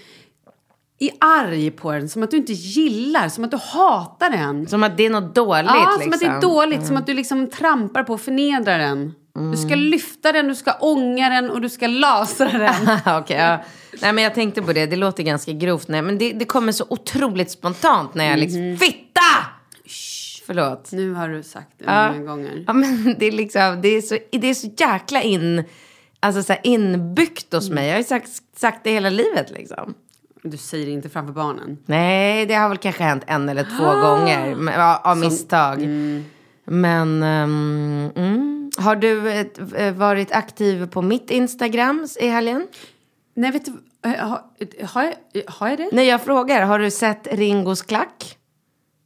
[0.98, 4.68] är arg på den, som att du inte gillar, som att du hatar den.
[4.68, 6.02] Som att det är något dåligt ja, liksom.
[6.02, 9.14] som att det är dåligt, som att du liksom trampar på och förnedrar den.
[9.34, 12.98] Du ska lyfta den, du ska ånga den och du ska lasra den.
[13.18, 13.58] Okej, ja.
[14.02, 15.88] Nej men jag tänkte på det, det låter ganska grovt.
[15.88, 18.78] Nej, men det, det kommer så otroligt spontant när jag liksom, Mhm.
[18.78, 19.20] fitta!
[20.46, 20.92] Förlåt.
[20.92, 22.12] nu har du sagt det Ja.
[22.12, 22.64] många gånger.
[22.66, 25.64] Ja, men det är liksom, det är så, det är så jäkla in,
[26.20, 27.86] alltså så inbyggt hos mig.
[27.86, 29.94] Jag har ju sagt, sagt det hela livet liksom.
[30.42, 31.78] Du säger det inte framför barnen.
[31.86, 34.00] Nej, det har väl kanske hänt en eller två Ah!
[34.16, 34.72] gånger.
[34.76, 35.82] Ja, av misstag.
[35.82, 36.24] mm.
[36.64, 38.61] Men, mm.
[38.78, 39.30] Har du
[39.76, 42.66] eh, varit aktiv på mitt Instagram i helgen?
[43.34, 43.72] Nej, vet du,
[44.10, 44.40] eh, har,
[44.86, 45.88] har, jag, har jag det?
[45.92, 46.62] Nej, jag frågar.
[46.62, 48.38] Har du sett Ringos klack?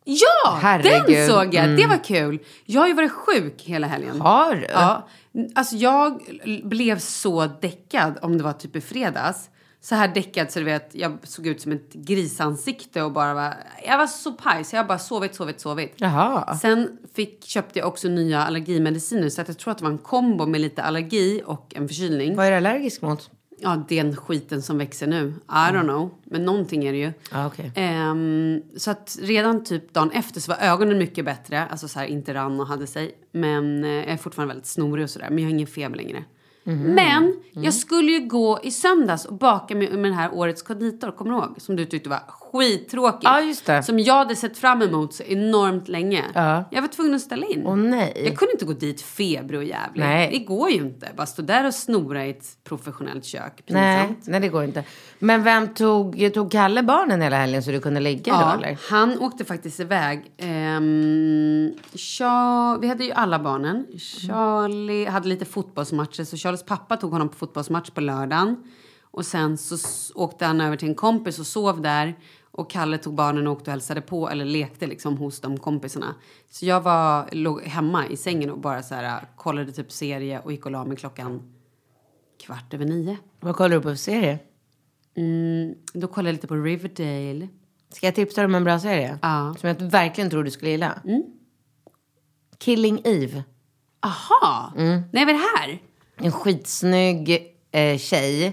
[0.04, 1.16] Ja, Herregud.
[1.16, 1.76] den såg jag.
[1.76, 2.38] Det var kul.
[2.64, 4.20] Jag har ju varit sjuk hela helgen.
[4.20, 4.66] Har du?
[4.72, 5.08] Ja.
[5.54, 6.22] Alltså jag
[6.64, 9.50] blev så däckad om det var typ i fredags.
[9.88, 13.54] Så här däckad så du vet, jag såg ut som ett grisansikte och bara var,
[13.86, 15.94] jag var så paj så jag bara sovit, sovit, sovit.
[15.96, 16.56] Jaha.
[16.56, 19.98] Sen fick, köpte jag också nya allergimediciner så att jag tror att det var en
[19.98, 22.36] kombo med lite allergi och en förkylning.
[22.36, 23.30] Vad är du allergisk mot?
[23.58, 25.34] Ja, den skiten som växer nu.
[25.48, 26.10] I don't know.
[26.24, 27.12] Men någonting är det ju.
[27.32, 27.72] Ja, okej.
[27.74, 31.66] Ehm, så att redan typ dagen efter så var ögonen mycket bbättre.
[31.66, 33.14] Alltså så här, inte rann och hade sig.
[33.32, 35.28] Men eh, jag är fortfarande väldigt snorig och sådär.
[35.30, 36.24] Men jag har ingen feber längre.
[36.66, 36.94] Mhm.
[36.94, 37.64] Men Mm.
[37.64, 41.10] jag skulle ju gå i söndags och baka med, med den här årets konditor.
[41.10, 41.54] Kommer du ihåg?
[41.58, 42.20] Som du tyckte var
[42.58, 43.24] skittråkigt.
[43.24, 43.82] Ja, just det.
[43.82, 46.24] Som jag hade sett fram emot så enormt länge.
[46.34, 46.64] Ja.
[46.70, 47.66] Jag var tvungen att ställa in.
[47.66, 48.22] Åh nej.
[48.26, 50.02] Jag kunde inte gå dit febrig och jävlig.
[50.02, 50.30] Nej.
[50.32, 51.08] Det går ju inte.
[51.16, 53.62] Bara stå där och snora i ett professionellt kök.
[53.66, 54.26] Nej, Pinsamt.
[54.28, 54.84] nej, det går inte.
[55.18, 58.78] Men vem tog, tog Kalle barnen hela helgen så du kunde ligga då Ja, eller?
[58.90, 60.32] han åkte faktiskt iväg.
[60.38, 63.86] Ehm, Cha- vi hade ju alla barnen.
[63.98, 68.56] Charlie hade lite fotbollsmatcher så Charlies pappa tog honom på fotbollsmatch på lördagen.
[69.10, 72.14] Och sen så s- åkte han över till en kompis och sov där.
[72.56, 76.14] Och Kalle tog barnen och åkte och hälsade på eller lekte liksom hos de kompisarna.
[76.50, 80.52] Så jag var, låg hemma i sängen och bara så här, kollade typ serie och
[80.52, 81.42] gick och la mig klockan
[82.46, 83.16] kvart över nio.
[83.40, 84.38] Vad kollar du på för serie?
[85.16, 87.48] Mm, då kollade jag lite på Riverdale.
[87.92, 89.18] Ska jag tipsa dig om en bra serie?
[89.22, 89.54] Ja.
[89.58, 91.02] Som jag verkligen tror du skulle gilla.
[92.58, 93.44] Killing Eve.
[94.00, 94.72] Aha!
[94.76, 95.78] Nej, vad är det här?
[96.16, 98.52] En skitsnygg eh, tjej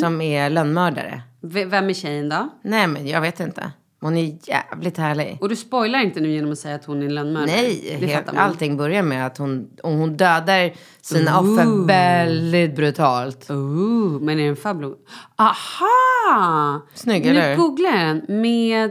[0.00, 1.22] som är lönnmördare.
[1.44, 2.48] V- vem är tjejen då?
[2.62, 3.72] Nej men jag vet inte.
[4.00, 5.38] Hon är jävligt härlig.
[5.40, 7.46] Och du spoilar inte nu genom att säga att hon är en lönnmördare?
[7.56, 13.50] Nej, helt, allting börjar med att hon, och hon dödar sina offer väldigt brutalt.
[13.50, 14.96] Ooh, men är det en farbror?
[15.36, 16.80] Aha!
[16.94, 17.56] Snygg, nu eller?
[17.56, 18.90] googlar jag den med...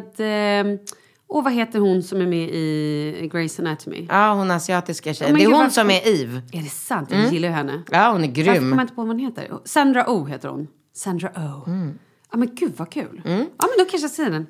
[0.70, 0.80] Eh,
[1.28, 4.08] och vad heter hon som är med i Grey's Anatomy?
[4.10, 5.34] Ja, hon asiatiska tjejen.
[5.34, 6.42] men det är hon varför- som är Eve.
[6.52, 7.10] Är det sant?
[7.12, 7.82] Jag gillar ju henne.
[7.92, 8.56] Ja, hon är Varför grym.
[8.56, 9.48] kommer jag inte på vad hon heter?
[9.66, 10.68] Sandra Oh heter hon.
[10.96, 11.64] Sandra Oh.
[11.68, 12.00] Mm.
[12.34, 13.22] Ja men gud vad kul.
[13.26, 14.48] Ja men då kanske jag ser den.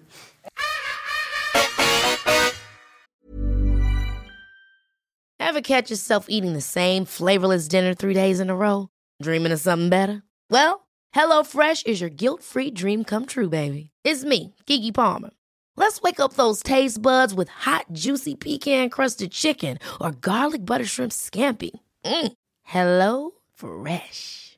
[5.39, 8.87] Ever catch yourself eating the same flavorless dinner three days in a row?
[9.21, 10.23] Dreaming of something better?
[10.49, 13.89] Well, HelloFresh is your guilt-free dream come true, baby.
[14.03, 15.31] It's me, Gigi Palmer.
[15.75, 21.11] Let's wake up those taste buds with hot, juicy pecan-crusted chicken or garlic butter shrimp
[21.11, 21.71] scampi.
[22.05, 22.33] Mm.
[22.63, 24.57] Hello Fresh.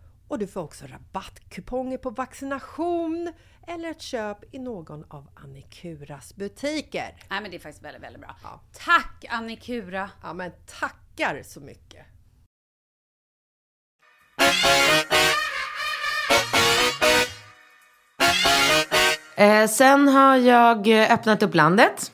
[0.31, 3.33] och du får också rabattkuponger på vaccination
[3.67, 7.15] eller ett köp i någon av Annikuras butiker.
[7.29, 8.35] Nej men det är faktiskt väldigt, väldigt bra.
[8.85, 10.09] Tack Annikura!
[10.23, 12.05] Ja, men tackar så mycket!
[19.35, 22.11] Eh, sen har jag eh, öppnat upp landet.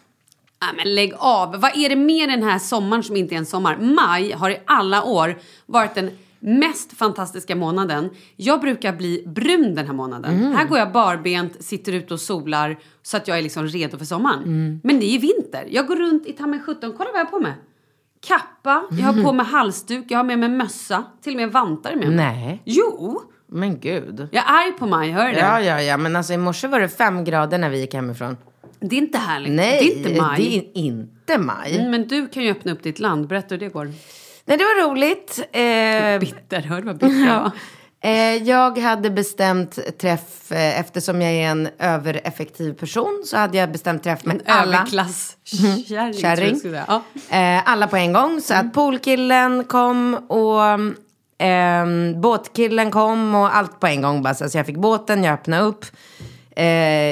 [0.62, 1.62] Nej men lägg av!
[1.62, 3.78] Vad är det med den här sommaren som inte är en sommar?
[3.78, 8.10] Maj har i alla år varit den mest fantastiska månaden.
[8.36, 10.54] Jag brukar bli brun den här månaden.
[10.56, 14.06] Här går jag barbent, sitter ute och solar så att jag är liksom redo för
[14.06, 14.80] sommaren.
[14.84, 15.68] Men det är vinter.
[15.70, 17.54] Jag går runt i ta mig 17, kolla vad jag har på mig.
[18.28, 21.96] Kappa, jag har på mig halsduk, jag har med mig mössa, till och med vantar
[21.96, 22.16] med mig.
[22.18, 22.62] Nej.
[22.66, 23.22] Jo!
[23.50, 24.28] Men gud.
[24.32, 25.40] Jag är arg på Maj, hör du det?
[25.40, 25.98] Ja, ja, ja.
[25.98, 28.38] Men alltså i morse var det fem grader när vi gick hemifrån.
[28.80, 29.52] Det är inte härligt.
[29.54, 30.38] Nej, det är inte maj.
[30.38, 31.78] det är inte maj.
[31.78, 33.28] Mm, Men du kan ju öppna upp ditt land.
[33.28, 33.92] Berätta hur det går.
[34.48, 35.40] Nej, det var roligt.
[35.52, 37.52] Eh, Bitter, hör du vad bitter jag var?
[38.02, 43.72] Eh, jag hade bestämt träff, eh, eftersom jag är en övereffektiv person, så hade jag
[43.72, 44.78] bestämt träff med alla.
[44.78, 45.84] Överklass kärring.
[45.86, 46.56] tror jag Kärring.
[46.60, 47.02] skulle säga.
[47.30, 47.38] Ja.
[47.38, 48.42] Eh, alla på en gång.
[48.42, 50.62] Så att poolkillen kom och
[51.40, 54.22] ehm, båtkillen kom och allt på en gång.
[54.24, 54.34] Bara.
[54.34, 55.86] Så alltså jag fick båten, jag öppnade upp.
[56.56, 56.66] Eh,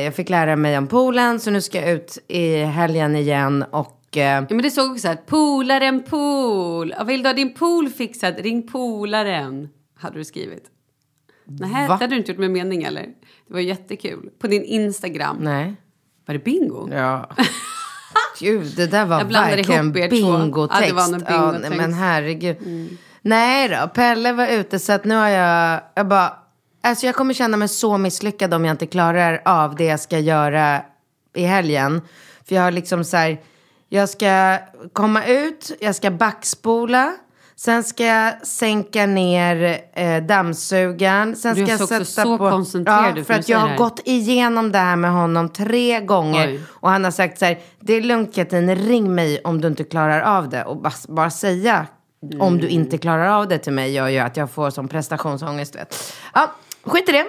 [0.04, 3.92] jag fick lära mig om poolen, så nu ska jag ut i helgen igen och
[4.18, 6.94] eh, Ja, men det såg också så här, polaren pool.
[6.98, 9.70] Ja, Vill du ha din pool fixad, ring polaren.
[10.00, 10.64] Hade du skrivit.
[11.46, 13.02] Nej, det hade du inte gjort med mening eller?
[13.48, 14.30] Det var jättekul.
[14.40, 15.38] På din Instagram.
[15.40, 15.76] nej.
[16.28, 16.90] Var det bingo?
[16.92, 17.30] Ja.
[18.40, 20.82] Gud, det där var verkligen er bingotext.
[20.82, 21.70] Ja, det var Ja, bingotext.
[21.70, 22.58] nej, men herregud.
[23.22, 26.34] Nej då, Pelle var ute så att nu har jag, jag bara,
[26.84, 30.20] alltså jag kommer känna mig så misslyckad om jag inte klarar av det jag ska
[30.20, 30.82] göra
[31.36, 32.02] i helgen.
[32.48, 33.38] För jag har liksom så här,
[33.96, 34.58] jag ska
[34.94, 37.14] komma ut, jag ska backspola.
[37.58, 41.36] Sen ska jag sänka ner eh, dammsugaren.
[41.36, 42.50] Sen Du ska jag sätta så på...
[42.50, 46.48] koncentrerad Ja, för att jag har gått igenom det här med honom tre gånger.
[46.48, 46.62] Oj.
[46.70, 49.84] Och han har sagt så här, det är lugnt Katrin, ring mig om du inte
[49.84, 50.64] klarar av det.
[50.64, 51.88] Och bara, bara säga
[52.40, 55.76] om du inte klarar av det till mig gör ju att jag får som prestationsångest.
[55.76, 56.14] Vet.
[56.34, 56.52] Ja,
[56.84, 57.26] skit i det.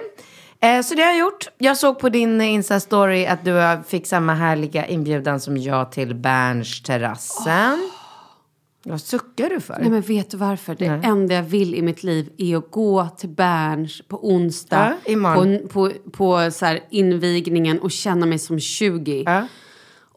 [0.59, 1.47] Eh, så det har jag gjort.
[1.57, 6.83] Jag såg på din Insta-story att du fick samma härliga inbjudan som jag till Berns
[6.83, 7.89] terrassen.
[8.83, 9.77] Vad suckar du för?
[9.79, 10.75] Nej men vet du varför?
[10.75, 14.95] Det enda jag vill i mitt liv är att gå till Berns på onsdag.
[15.05, 15.59] Ja, imorgon.
[15.67, 19.23] på på, på så här invigningen och känna mig som 20.
[19.25, 19.47] Ja.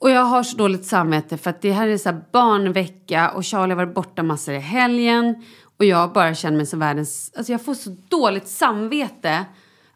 [0.00, 3.44] Och jag har så dåligt samvete för att det här är så här barnvecka och
[3.44, 5.44] Charlie har varit borta massor i helgen.
[5.78, 7.32] Och jag bara känner mig som världens...
[7.36, 9.44] Alltså jag får så dåligt samvete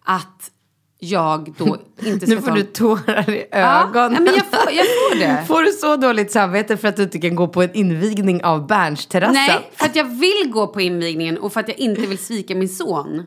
[0.05, 0.51] att
[0.99, 2.55] jag då inte ska Nu får ta...
[2.55, 4.13] du tårar i ögonen.
[4.15, 5.45] ja, men jag får, jag får det.
[5.49, 8.67] Får du så dåligt samvete för att du inte kan gå på en invigning av
[8.67, 9.35] Berns terrassen?
[9.35, 12.55] Nej, för att jag vill gå på invigningen och för att jag inte vill svika
[12.55, 13.23] min son.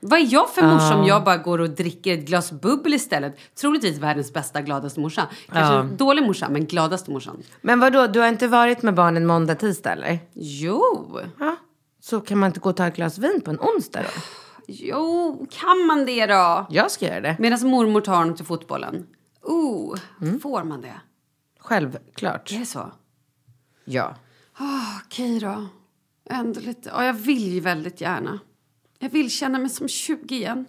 [0.00, 3.36] Vad är jag för morsa om jag bara går och dricker ett glas bubbel istället?
[3.60, 5.28] Troligtvis världens bästa, gladaste morsa.
[5.52, 7.36] Kanske dålig morsa, men gladaste morsan.
[7.60, 8.06] Men vad då?
[8.06, 10.18] du har inte varit med barnen måndag, tisdag eller?
[10.34, 11.56] Jo, Ja.
[12.02, 14.20] Så kan man inte gå och ta ett glas vin på en onsdag då?
[14.66, 16.66] Jo, kan man det då?
[16.70, 17.36] Jag ska göra det.
[17.38, 19.06] Medan mormor tar honom till fotbollen.
[19.42, 19.96] Oh,
[20.42, 21.00] får man det?
[21.58, 22.52] Självklart.
[22.52, 22.90] Är det så?
[23.84, 24.14] Ja.
[24.60, 25.66] Oh, Okej då.
[26.30, 28.40] Ändå lite, ja, jag vill ju väldigt gärna.
[28.98, 30.66] Jag vill känna mig som 20 igen.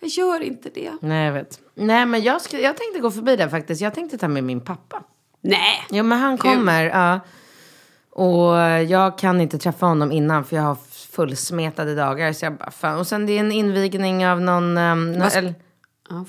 [0.00, 0.92] Jag gör inte det.
[1.00, 1.60] Nej, jag vet.
[1.74, 3.80] Nej, men jag, ska, jag tänkte gå förbi där faktiskt.
[3.80, 5.02] Jag tänkte ta med min pappa.
[5.40, 5.86] Nej!
[5.90, 6.84] Jo, men han kommer.
[6.84, 7.20] Ja.
[8.18, 8.56] Och
[8.88, 10.76] jag kan inte träffa honom innan för jag har
[11.12, 12.32] fullsmetade dagar.
[12.32, 12.98] Så jag bara, fan.
[12.98, 14.78] Och sen det är en invigning av någon...
[14.78, 15.54] Um, ska- eller,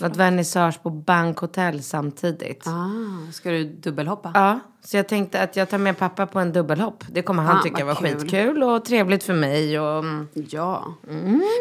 [0.05, 2.67] ett vernissage på Bankhotell samtidigt.
[2.67, 4.31] Ah, ska du dubbelhoppa?
[4.33, 7.03] Ja, så jag tänkte att jag tar med pappa på en dubbelhopp.
[7.11, 8.07] Det kommer han Ah, tycka var kul.
[8.19, 9.79] skitkul och trevligt för mig.
[9.79, 10.93] Och, mm, Ja.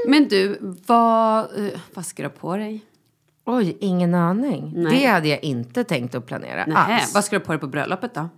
[0.08, 2.84] Men du, vad, eh, vad ska du ha på dig?
[3.44, 4.72] oj, ingen aning.
[4.76, 5.00] Nej.
[5.00, 7.14] Det hade jag inte tänkt att planera Nej, alls.
[7.14, 8.28] vad ska du ha på dig på bröllopet då?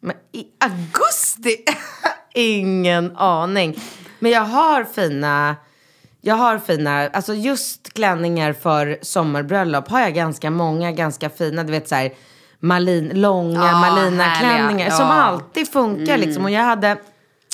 [0.00, 1.56] Men i augusti?
[2.34, 3.80] Ingen aning.
[4.18, 5.56] Men jag har fina,
[6.20, 11.72] jag har fina, alltså just klänningar för sommarbröllop har jag ganska många ganska fina, du
[11.72, 12.12] vet så här
[12.60, 14.90] malin, långa Ja, malina-klänningar härliga.
[14.90, 15.12] som Ja.
[15.12, 16.44] alltid funkar liksom.
[16.44, 16.96] Och jag hade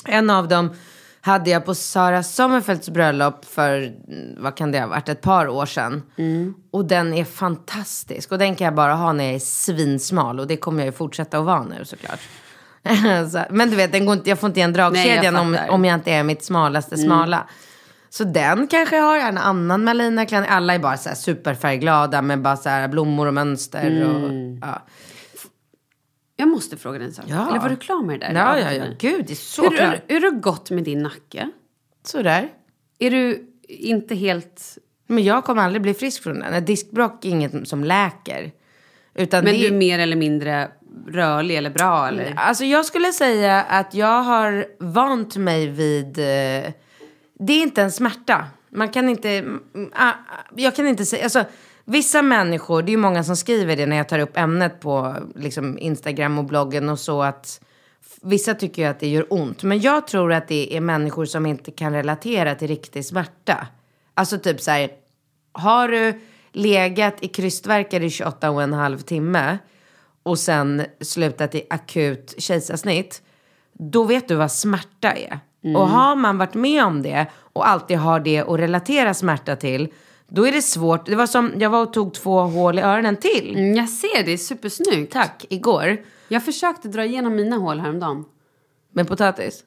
[0.05, 0.75] en av dem
[1.27, 5.47] hade jag på Sara Sommerfeldts bröllop för, mm, vad kan det ha varit, ett par
[5.47, 6.03] år sedan.
[6.71, 8.31] Och den är fantastisk.
[8.31, 10.39] Och den kan jag bara ha när jag är svinsmal.
[10.39, 12.19] Och det kommer jag ju fortsätta att vara nu såklart.
[13.31, 15.69] så, men du vet, den går inte, jag får inte igen dragkedjan om, fattar.
[15.69, 17.47] om jag inte är mitt smalaste smala.
[18.09, 20.49] Så den kanske jag har, en annan Malina-klänning.
[20.49, 24.05] Alla är bara så superfärgglada med bara så blommor och mönster.
[24.05, 24.81] Och, ja.
[26.39, 27.25] Jag måste fråga dig en sak.
[27.27, 27.49] Ja.
[27.49, 28.33] Eller var du klar med det där?
[28.33, 28.85] Ja, ja, ja.
[28.99, 29.95] Gud, det är så Hur, klart.
[30.07, 31.49] hur, har det gått med din nacke?
[32.03, 32.49] Sådär.
[32.99, 34.77] Är du inte helt...
[35.07, 36.65] Men jag kommer aldrig bli frisk från den.
[36.65, 38.51] Diskbråck är inget som läker.
[39.15, 40.71] Utan Men det, du är mer eller mindre
[41.07, 42.33] rörlig eller bra eller?
[42.35, 46.19] Alltså jag skulle säga att jag har vant mig vid...
[46.19, 46.71] Eh,
[47.39, 48.45] det är inte en smärta.
[48.69, 49.29] Man kan inte...
[49.29, 49.59] mm,
[50.55, 51.23] jag kan inte säga...
[51.23, 51.45] Alltså,
[51.87, 55.15] vissa människor, det är ju många som skriver det när jag tar upp ämnet på
[55.35, 57.61] liksom, Instagram och bloggen och så att...
[58.21, 59.63] Vissa tycker ju att det gör ont.
[59.63, 63.67] Men jag tror att det är människor som inte kan relatera till riktig smärta.
[64.13, 64.89] Alltså typ så här...
[65.51, 66.21] Har du
[66.51, 69.57] legat i krystvärkar i 28 och en halv timme
[70.23, 73.21] och sen slutat i akut kejsarsnitt,
[73.73, 75.39] då vet du vad smärta är.
[75.75, 79.93] Och har man varit med om det och alltid har det att relatera smärta till,
[80.27, 81.05] då är det svårt.
[81.05, 83.55] Det var som, jag var och tog två hål i öronen till.
[83.55, 85.13] Mm, Jag ser, det är supersnyggt.
[85.13, 85.97] Tack, igår.
[86.27, 88.25] Jag försökte dra igenom mina hål häromdagen.
[88.93, 89.63] Med potatis.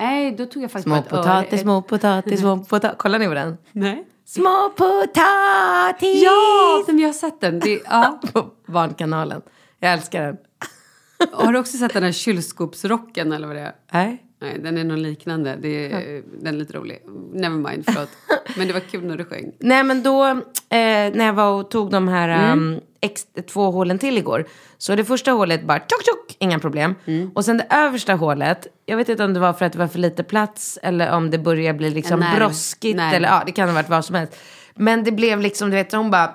[0.00, 2.98] Nej, då tog jag faktiskt Små potatis, små potatis, små potatis.
[2.98, 3.56] Kollar ni på den?
[3.72, 4.04] Nej.
[4.24, 6.22] Små potatis!
[6.22, 7.60] Ja, men jag har sett den.
[7.60, 8.20] Det, ja.
[8.32, 9.42] På Barnkanalen.
[9.80, 10.36] Jag älskar den.
[11.32, 13.74] Har du också sett den här kylskåpsrocken eller vad det är?
[13.92, 14.22] Nej.
[14.40, 15.58] Nej, den är nog liknande.
[15.62, 17.02] Det är, Den är lite rolig.
[17.32, 18.08] Never mind, förlåt.
[18.56, 19.52] Men det var kul när du sjöng.
[19.58, 20.38] Nej men då, eh,
[21.14, 24.44] när jag var och tog de här um, ex, två hålen till igår.
[24.78, 26.94] Så det första hålet bara tjock tjock, inga problem.
[27.34, 29.86] Och sen det översta hålet, jag vet inte om det var för att det var
[29.86, 33.00] för lite plats eller om det börjar bli liksom broskigt.
[33.00, 34.36] Eller ja, det kan ha varit vad som helst.
[34.74, 36.34] Men det blev liksom, du vet, hon bara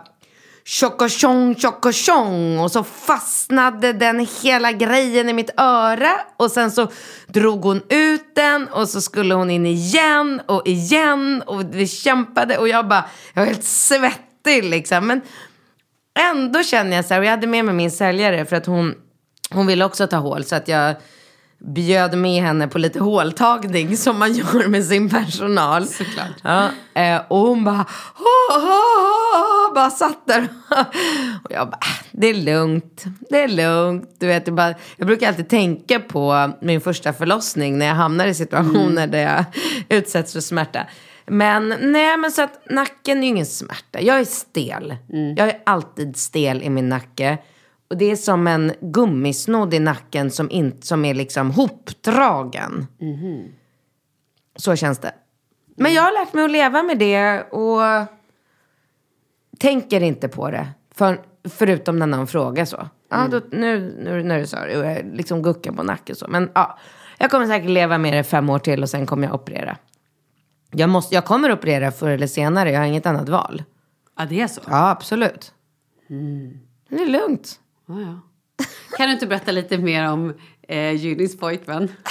[0.66, 2.60] tjockotjong, tjockotjong.
[2.60, 6.12] Och så fastnade den hela grejen i mitt öra.
[6.38, 6.88] Och sen så
[7.28, 11.44] drog hon ut den och så skulle hon in igen och igen.
[11.48, 15.08] Och vi kämpade och jag bara, jag var helt svettig liksom.
[15.08, 15.22] Men
[16.20, 18.94] ändå känner jag så här, och jag hade med mig min säljare för att hon,
[19.52, 20.44] hon ville också ta hål.
[20.44, 20.96] Så att jag
[21.76, 25.88] bjöd med henne på lite håltagning som man gör med sin personal.
[25.88, 26.28] Såklart.
[26.44, 26.70] Ja,
[27.02, 27.86] eh, och hon bara,
[28.20, 30.48] "Åh, åh, åh", bara satt där.
[31.44, 34.16] Och jag bara, "Ah, det är lugnt, det är lugnt.
[34.20, 38.28] Du vet, jag, bara, jag brukar alltid tänka på min första förlossning när jag hamnar
[38.28, 39.46] i situationer där jag
[39.90, 40.88] utsätts för smärta.
[41.26, 44.02] Men nej, men så att nacken är ju ingen smärta.
[44.02, 44.96] Jag är stel.
[45.38, 47.38] Jag är alltid stel i min nacke.
[47.90, 52.88] Och det är som en gummisnodd i nacken som, in, som är liksom hopdragen.
[54.56, 55.14] Så känns det.
[55.78, 57.82] Men jag har lärt mig att leva med det och
[59.60, 60.68] tänker inte på det.
[60.96, 62.88] För, förutom när någon frågar så.
[63.10, 66.28] Ja, då, nu, nu du sa det och jag liksom guckar på nacken så.
[66.28, 66.80] Men ja,
[67.18, 69.78] jag kommer säkert leva med det fem år till och sen kommer jag operera.
[70.72, 73.64] Jag, måste, jag kommer operera förr eller senare, jag har inget annat val.
[74.18, 74.62] Ja, det är så?
[74.68, 75.54] Ja, absolut.
[76.90, 77.60] Det är lugnt.
[77.88, 78.20] Ja, ja.
[78.98, 80.34] Kan du inte berätta lite mer om
[80.68, 81.92] eh, Judys pojkvän?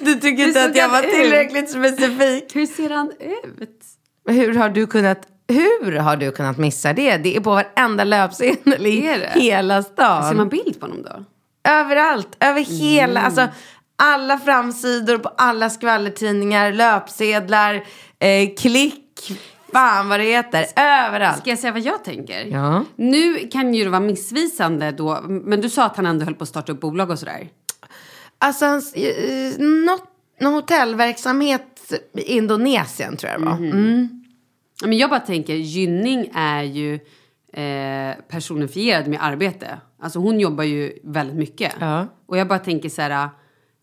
[0.00, 2.56] Du tycker inte att jag var tillräckligt specifik?
[2.56, 3.97] Hur ser han ut?
[4.28, 5.18] Hur har du kunnat,
[5.48, 7.16] hur har du kunnat missa det?
[7.16, 10.28] Det är på varenda löpsedel i hela stan.
[10.28, 11.24] Ser man bild på honom då?
[11.70, 13.48] Överallt, över hela, alltså
[13.96, 17.74] alla framsidor på alla skvallertidningar, löpsedlar,
[18.18, 19.32] eh, klick,
[19.72, 21.38] fan vad det heter, överallt.
[21.38, 22.44] Ska jag säga vad jag tänker?
[22.44, 22.84] Ja.
[22.96, 26.42] Nu kan ju det vara missvisande då, men du sa att han ändå höll på
[26.42, 27.48] att starta upp bolag och sådär.
[28.38, 30.04] Alltså, hans, eh, något,
[30.40, 33.56] någon hotellverksamhet i Indonesien tror jag det var.
[33.56, 34.08] Mm.
[34.10, 34.17] Ja,
[34.84, 36.94] Men jag bara tänker, Gynning är ju
[37.52, 39.80] eh, personifierad med arbete.
[40.00, 41.72] Alltså hon jobbar ju väldigt mycket.
[41.80, 42.06] Ja.
[42.26, 43.28] Och jag bara tänker så här,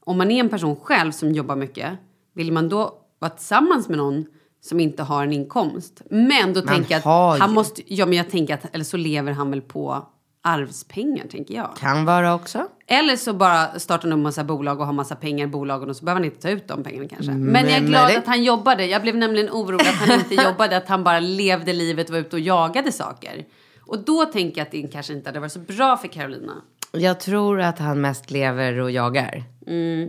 [0.05, 1.91] om man är en person själv som jobbar mycket,
[2.33, 4.25] vill man då vara tillsammans med någon
[4.61, 6.01] som inte har en inkomst?
[6.09, 7.55] Men då tänker jag att han ju.
[7.55, 10.07] måste, ja men jag tänker att, eller så lever han väl på
[10.45, 11.75] arvspengar tänker jag.
[11.79, 12.67] Kan vara också.
[12.87, 15.95] Eller så bara startar han upp massa bolag och har massa pengar i bolagen och
[15.95, 17.31] så behöver han inte ta ut de pengarna kanske.
[17.31, 18.17] Men jag är glad möjligt.
[18.19, 18.85] att han jobbade.
[18.85, 22.19] Jag blev nämligen orolig att han inte jobbade, att han bara levde livet och var
[22.19, 23.45] ute och jagade saker.
[23.81, 26.53] Och då tänker jag att det kanske inte hade varit så bra för Carolina.
[26.91, 29.43] Jag tror att han mest lever och jagar.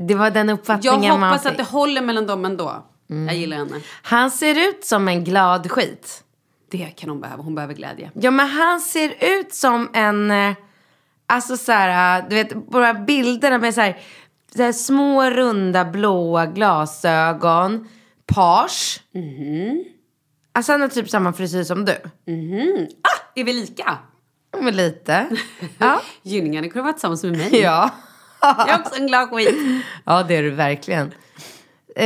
[0.07, 1.51] Det var den Jag uppfattningen man hoppas fick.
[1.53, 2.87] att det håller mellan dem ändå.
[3.07, 3.80] Jag gillar henne.
[4.03, 6.22] Han ser ut som en glad skit.
[6.70, 7.42] Det kan hon behöva.
[7.42, 8.10] Hon behöver glädje.
[8.14, 10.30] Ja, men han ser ut som en...
[10.30, 10.52] eh,
[11.28, 13.96] Alltså så här, du vet, våra bilderna med så här,
[14.56, 17.88] så här små runda blåa glasögon.
[18.26, 19.00] Page.
[20.54, 21.92] Alltså han har typ samma frisyr som du.
[23.34, 23.98] Är vi lika?
[24.60, 25.26] Men lite.
[25.78, 26.00] Ja.
[26.22, 27.60] Gynning hade kunnat vara tillsammans med mig.
[27.60, 27.90] ja.
[28.40, 29.56] Jag är också en glad skit.
[30.04, 31.06] Ja, det är du verkligen.
[31.96, 32.04] Eh,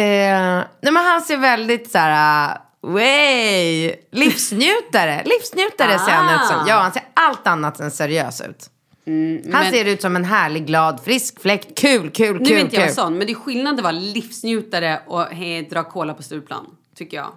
[0.80, 2.58] nej, men han ser väldigt så här...
[2.82, 3.94] Way!
[4.12, 5.22] Livsnjutare.
[5.24, 6.56] Livsnjutare ser han ut som.
[6.68, 8.70] Ja, han ser allt annat än seriös ut.
[9.06, 11.78] han men- ser ut som en härlig, glad, frisk fläkt.
[11.78, 12.94] Kul, kul, kul, Nu är inte jag kul.
[12.94, 16.66] sån, men det är skillnad att vara livsnjutare och he, dra cola på Stureplan.
[16.96, 17.28] Tycker jag.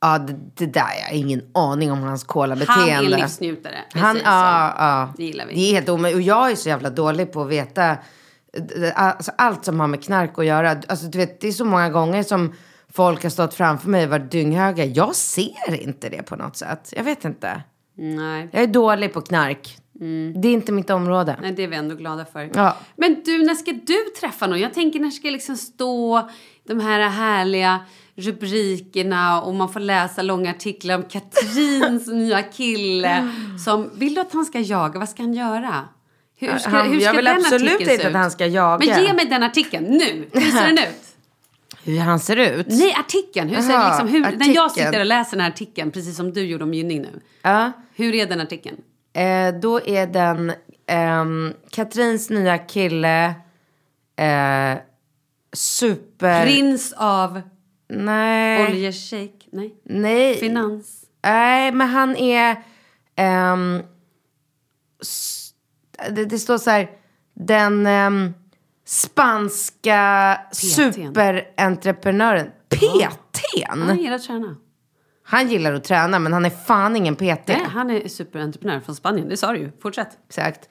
[0.00, 2.92] Ja, det, det där, jag har ingen aning om hans colabeteende.
[2.94, 3.74] Han är livsnjutare.
[3.94, 5.12] Vi Han, ja, ja.
[5.16, 5.54] Det gillar vi.
[5.54, 6.16] Det är helt omöjligt.
[6.16, 7.96] Och jag är så jävla dålig på att veta
[8.94, 10.70] alltså, allt som har med knark att göra.
[10.88, 12.52] Alltså, du vet, det är så många gånger som
[12.92, 14.84] folk har stått framför mig och varit dynghöga.
[14.84, 16.92] Jag ser inte det på något sätt.
[16.96, 17.62] Jag vet inte.
[17.96, 18.48] Nej.
[18.52, 19.76] Jag är dålig på knark.
[20.42, 21.36] Det är inte mitt område.
[21.42, 22.50] Nej, det är vi ändå glada för.
[22.54, 22.76] Ja.
[22.96, 24.60] Men du, när ska du träffa någon?
[24.60, 26.28] Jag tänker när ska liksom stå
[26.68, 27.80] de här härliga
[28.16, 33.28] rubrikerna och man får läsa långa artiklar om Katrins nya kille
[33.64, 33.90] som...
[33.94, 34.98] Vill du att han ska jaga?
[34.98, 35.88] Vad ska han göra?
[36.36, 38.12] Hur ska, Han- hur ska jag vill absolut inte att ut?
[38.14, 38.86] han ska jaga.
[38.86, 40.28] Men ge mig den artikeln nu!
[40.32, 41.09] Hur ser den ut?
[41.84, 42.66] Hur han ser ut?
[42.68, 43.48] Nej, artikeln.
[43.48, 44.70] Hur ser liksom, hur, När jag artikeln.
[44.70, 47.20] sitter och läser den här artikeln, precis som du gjorde om Gynning nu.
[47.42, 47.72] Ja.
[47.94, 48.76] Hur är den artikeln?
[49.12, 50.52] Eh, då är den
[50.86, 53.24] ehm, Katrins nya kille.
[54.16, 54.78] Eh,
[55.52, 56.44] super...
[56.46, 57.40] Prins av
[57.88, 58.66] Nej.
[58.66, 59.48] oljeshejk?
[59.52, 59.74] Nej.
[59.84, 60.34] Nej.
[60.34, 61.04] Finans?
[61.22, 62.56] Nej, men han är...
[63.16, 63.82] ehm,
[66.10, 66.90] det, det står så här.
[67.34, 68.34] Den ehm,
[68.90, 72.50] spanska superentreprenören.
[72.68, 73.86] PT'n?
[73.86, 74.56] Han gillar att träna.
[75.22, 77.48] Han gillar att träna, men han är fan ingen PT.
[77.48, 79.28] Nej, han är superentreprenör från Spanien.
[79.28, 79.72] Det sa du ju.
[79.82, 80.08] Fortsätt.
[80.28, 80.68] Exakt.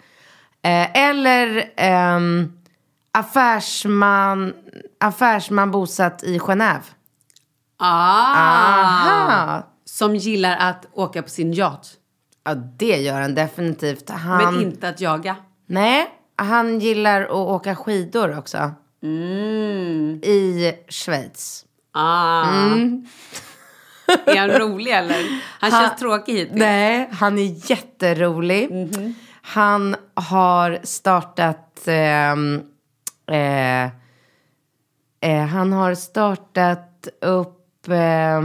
[0.61, 2.51] Eh, eller ehm,
[3.11, 4.53] affärsman,
[4.99, 6.83] affärsman bosatt i Genève.
[7.77, 8.35] Ah!
[8.35, 9.67] Aha.
[9.85, 11.93] Som gillar att åka på sin yacht.
[12.43, 14.09] Ja, det gör han definitivt.
[14.09, 15.35] Han, Men inte att jaga.
[15.65, 18.71] Nej, han gillar att åka skidor också.
[19.03, 20.19] Mm.
[20.23, 21.65] I Schweiz.
[21.91, 22.43] Ah.
[24.25, 25.41] är han rolig eller?
[25.59, 26.59] Han känns tråkig hittills.
[26.59, 28.69] Nej, han är jätterolig.
[29.41, 31.87] Han har startat...
[31.87, 32.61] ehm,
[33.31, 33.83] eh,
[35.21, 38.41] eh, han har startat upp eh,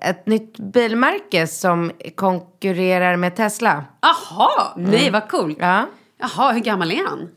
[0.00, 3.84] ett nytt bilmärke som konkurrerar med Tesla.
[4.00, 4.72] Jaha!
[4.76, 5.56] Nej, vad coolt.
[5.60, 5.86] Ja.
[6.18, 7.28] Jaha, hur gammal är han?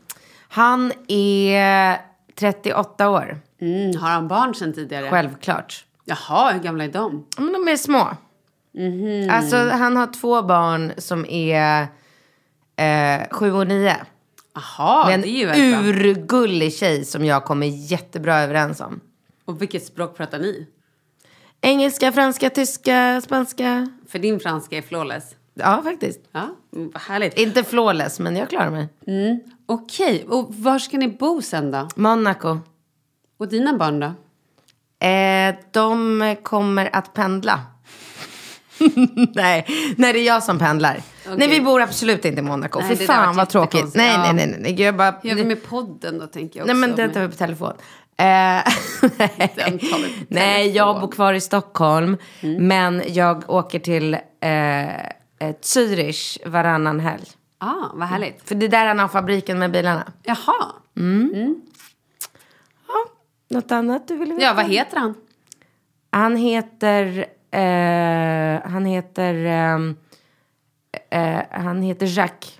[0.48, 1.96] Han är
[2.38, 5.10] 38 år, Mm, har han barn sen tidigare?
[5.10, 5.84] självklart.
[6.04, 7.26] Jaha, hur gamla är de?
[7.38, 8.08] Men de är små.
[9.30, 11.82] Alltså, han har två barn som är
[12.76, 13.96] eh, sju och nio.
[14.54, 15.80] Jaha, Med en det är ju bra.
[15.90, 19.00] urgullig tjej som jag kommer jättebra överens om.
[19.44, 20.66] Och vilket språk pratar ni?
[21.62, 23.88] Engelska, franska, tyska, spanska.
[24.08, 25.24] För din franska är flawless.
[25.54, 26.20] Ja, faktiskt.
[26.32, 27.38] Ja, mm, vad härligt.
[27.38, 28.88] Inte flawless, men jag klarar mig.
[29.66, 31.88] Okej, och var ska ni bo sen då?
[31.94, 32.58] Monaco.
[33.38, 34.06] Och dina barn då?
[35.06, 37.60] Eh, de kommer att pendla.
[39.34, 41.02] nej, nej, det är jag som pendlar.
[41.36, 42.80] Nej, vi bor absolut inte i Monaco.
[42.80, 43.94] Nej, Fy fan vad tråkigt.
[43.94, 44.82] Nej, nej, nej, nej, nej.
[44.82, 45.14] Jag bara...
[45.22, 46.80] Hur gör vi med podden då tänker jag Nej också.
[46.80, 47.72] men det tar vi på telefon.
[48.20, 48.62] Eh,
[50.28, 52.16] Nej, jag bor kvar i Stockholm.
[52.40, 55.00] Men jag åker till eh, eh,
[55.62, 57.24] Zürich varannan helg.
[57.58, 58.48] Ah, vad härligt.
[58.48, 60.12] För det är där han har fabriken med bilarna.
[60.22, 60.72] Jaha.
[63.50, 64.42] Något annat du vill veta?
[64.44, 65.14] Ja, vad heter han?
[66.10, 67.26] Han heter...
[67.50, 69.34] Eh, han heter...
[69.34, 69.96] ehm,
[71.10, 72.58] eh, han heter Jacques.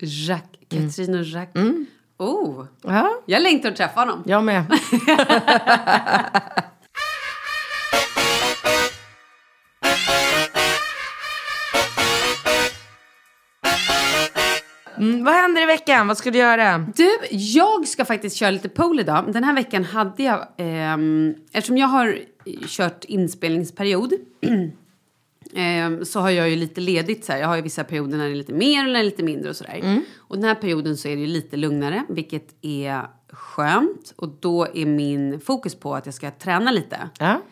[0.00, 0.96] Jacques.
[0.96, 1.86] Katrin och Jacques.
[2.20, 4.22] Oh, Ja, jag längtar att träffa honom.
[4.26, 4.64] jag med.
[14.98, 16.06] Mm, vad händer i veckan?
[16.08, 16.78] Vad ska du göra?
[16.96, 19.24] Du, jag ska faktiskt köra lite pole idag.
[19.32, 22.18] Den här veckan hade jag, ehm, eftersom jag har
[22.66, 24.12] kört inspelningsperiod
[25.54, 27.24] ehm, så har jag ju lite ledigt.
[27.24, 27.40] Så här.
[27.40, 29.22] Jag har ju vissa perioder när det är lite mer och när det är lite
[29.22, 30.00] mindre och sådär.
[30.16, 34.12] Och den här perioden så är det ju lite lugnare, vilket är skönt.
[34.16, 37.08] Och då är min fokus på att jag ska träna lite.
[37.18, 37.42] Ja.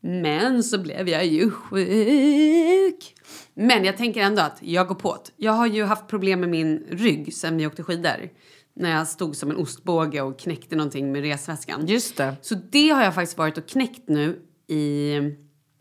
[0.00, 3.14] Men så blev jag ju sjuk.
[3.54, 5.30] Men jag tänker ändå att jag går på det.
[5.36, 8.30] Jag har ju haft problem med min rygg sen vi åkte skidor.
[8.74, 11.86] När jag stod som en ostbåge och knäckte någonting med resväskan.
[11.86, 12.36] Just det.
[12.42, 15.14] Så det har jag faktiskt varit och knäckt nu i...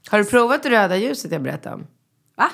[0.10, 1.88] Har du provat det röda ljuset jag berättade om?
[2.36, 2.50] Va?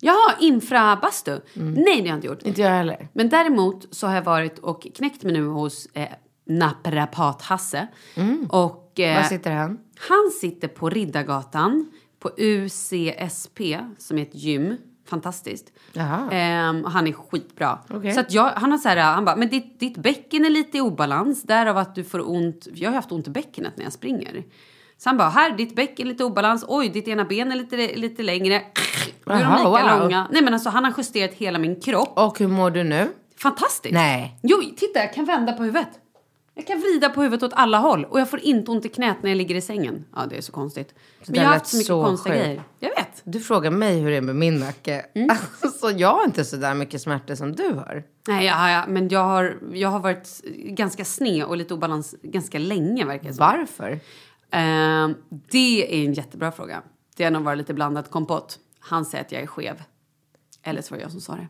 [0.00, 1.40] Jaha, infrabastu?
[1.54, 2.42] Nej, det har jag inte gjort.
[2.42, 3.08] Inte jag heller.
[3.12, 6.08] Men däremot så har jag varit och knäckt mig nu hos eh,
[6.48, 7.86] naprapat-Hasse.
[8.48, 9.00] Och...
[9.00, 9.78] Eh, Var sitter han?
[10.08, 14.76] Han sitter på Riddargatan på UCSP som är ett gym.
[15.06, 15.72] Fantastiskt.
[16.32, 17.78] Ehm, och han är skitbra.
[17.90, 18.12] Okej.
[18.12, 20.78] Så att jag, han har så här, han bara, men ditt, ditt bäcken är lite
[20.78, 21.42] i obalans.
[21.42, 22.68] Därav att du får ont.
[22.74, 24.44] Jag har haft ont i bäckenet när jag springer.
[24.98, 26.64] Så han bara, här ditt bäcken är lite obalans.
[26.68, 28.62] Oj, ditt ena ben är lite, lite längre.
[29.24, 30.00] Då är de lika wow.
[30.00, 30.28] långa.
[30.30, 32.18] Nej men alltså han har justerat hela min kropp.
[32.18, 33.08] Och hur mår du nu?
[33.36, 33.94] Fantastiskt.
[33.94, 34.38] Nej.
[34.42, 35.88] Jo, titta jag kan vända på huvudet.
[36.54, 39.16] Jag kan vrida på huvudet åt alla håll och jag får inte ont i knät
[39.22, 40.04] när jag ligger i sängen.
[40.16, 40.94] Ja, det är så konstigt.
[41.26, 42.44] Men där jag har haft så mycket så konstiga sjukt.
[42.44, 42.62] grejer.
[42.80, 43.22] Jag vet.
[43.24, 45.04] Du frågar mig hur det är med min nacke.
[45.62, 48.02] Alltså, jag har inte så där mycket smärta som du har.
[48.28, 52.58] Nej, ja, ja, men jag har, jag har varit ganska sned och lite obalans ganska
[52.58, 53.46] länge verkar det som.
[53.46, 54.00] Varför?
[54.50, 55.14] Ehm,
[55.50, 56.82] det är en jättebra fråga.
[57.16, 58.58] Det har nog varit lite blandad kompott.
[58.80, 59.82] Han säger att jag är skev.
[60.62, 61.48] Eller så var det jag som sa det.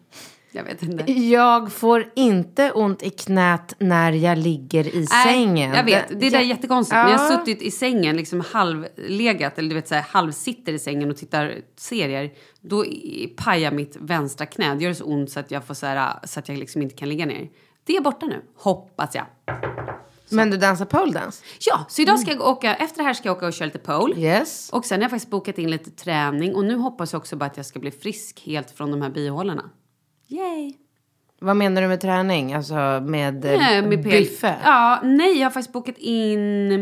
[0.52, 1.12] Jag vet inte.
[1.12, 5.74] Jag får inte ont i knät när jag ligger i sängen.
[5.74, 6.08] jag vet.
[6.08, 6.96] Det där är jättekonstigt.
[6.96, 7.04] Ja.
[7.04, 10.78] När jag har suttit i sängen, liksom halvlegat, eller du vet så här, halvsitter i
[10.78, 12.84] sängen och tittar serier, då
[13.36, 14.74] pajar mitt vänstra knä.
[14.74, 16.94] Det gör så ont så att jag, får så här, så att jag liksom inte
[16.94, 17.48] kan ligga ner.
[17.84, 19.26] Det är borta nu, hoppas jag.
[20.30, 21.44] Men du dansar poledance?
[21.60, 23.78] Ja, så idag ska jag åka, efter det här ska jag åka och köra lite
[23.78, 24.14] pole.
[24.16, 24.70] Yes.
[24.72, 27.46] Och sen har jag faktiskt bokat in lite träning och nu hoppas jag också bara
[27.46, 29.70] att jag ska bli frisk helt från de här bihålorna.
[30.28, 30.72] Yay!
[31.40, 32.54] Vad menar du med träning?
[32.54, 32.74] Alltså
[33.06, 34.56] med, eh, Nej, med biffe?
[34.64, 36.72] Ja, nej, jag har faktiskt bokat in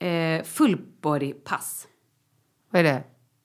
[0.00, 1.86] eh, fullbody-pass.
[2.70, 3.02] Vad är det?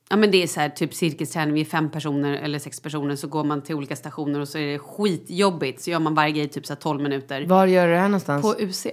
[0.09, 3.15] Ja men det är så här typ cirkusträning, vi är fem personer eller sex personer
[3.15, 5.81] så går man till olika stationer och så är det skitjobbigt.
[5.81, 7.45] Så gör man varje grej typ så här 12 minuter.
[7.45, 8.41] Var gör du det här någonstans?
[8.41, 8.87] På UC.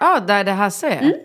[0.00, 1.02] Ja, där det Hasse är?
[1.02, 1.16] Mm.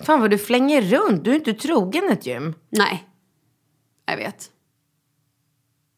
[0.00, 1.24] Fan vad du flänger runt.
[1.24, 2.54] Du är inte trogen ett gym.
[2.70, 3.08] Nej.
[4.06, 4.50] Jag vet.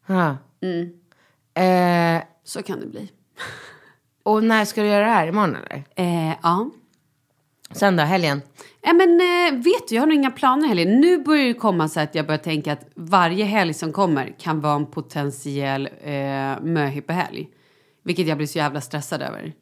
[0.07, 0.37] Ja.
[0.61, 0.89] Mm.
[1.53, 3.11] Eh, Så kan det bli.
[4.23, 5.27] och när ska du göra det här?
[5.27, 5.83] Imorgon eller?
[5.95, 6.69] Eh, ja.
[7.71, 8.41] Söndag, helgen?
[8.81, 10.85] Ja, men eh, vet du, jag har nog inga planer heller.
[10.85, 14.61] Nu börjar det komma så att jag börjar tänka att varje helg som kommer kan
[14.61, 17.49] vara en potentiell eh, möhippehelg.
[18.03, 19.53] Vilket jag blir så jävla stressad över.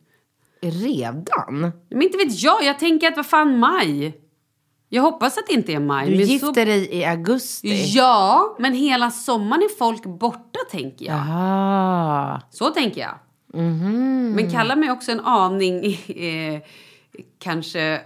[0.72, 1.72] Redan?
[1.90, 4.22] Men inte vet jag, jag tänker att vad fan maj?
[4.90, 6.10] Jag hoppas att det inte är maj.
[6.18, 7.84] Du gifter dig i augusti?
[7.88, 11.16] Ja, men hela sommaren är folk borta tänker jag.
[11.16, 12.42] Jaha.
[12.50, 13.16] Så tänker jag.
[13.62, 14.32] Mhm.
[14.36, 16.62] Men kalla mig också en aning eh,
[17.40, 18.02] kanske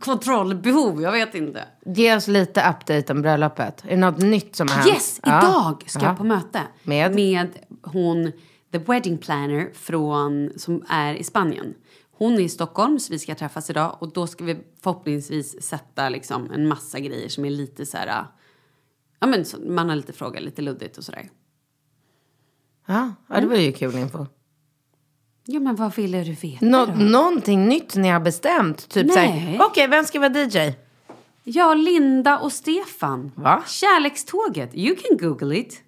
[0.00, 1.64] kontrollbehov, jag vet inte.
[1.86, 3.84] Ge oss lite update om bröllopet.
[3.84, 4.88] Är det något nytt som har hänt?
[4.88, 5.38] Yes, Ja.
[5.38, 6.06] idag ska Ja.
[6.08, 6.60] jag på möte.
[6.82, 7.14] Med?
[7.14, 7.48] Med
[7.82, 8.32] hon,
[8.72, 11.74] the wedding planner från, som är i Spanien.
[12.10, 16.08] Hon är i Stockholm så vi ska träffas idag och då ska vi förhoppningsvis sätta
[16.08, 18.24] liksom en massa grejer som är lite så här,
[19.20, 21.28] ja men så, man har lite frågor, lite luddigt och sådär.
[22.86, 24.26] Ja, ja, det var ju kul info.
[25.44, 26.92] Ja men vad ville du veta Nå- då?
[26.92, 28.88] någonting nytt ni har bestämt?
[28.88, 29.14] Typ Nej.
[29.14, 30.72] såhär, okej, vem ska vara DJ?
[31.44, 33.32] Ja, Linda och Stefan.
[33.34, 33.62] Va?
[33.66, 34.74] Kärlekståget.
[34.74, 35.82] You can google it.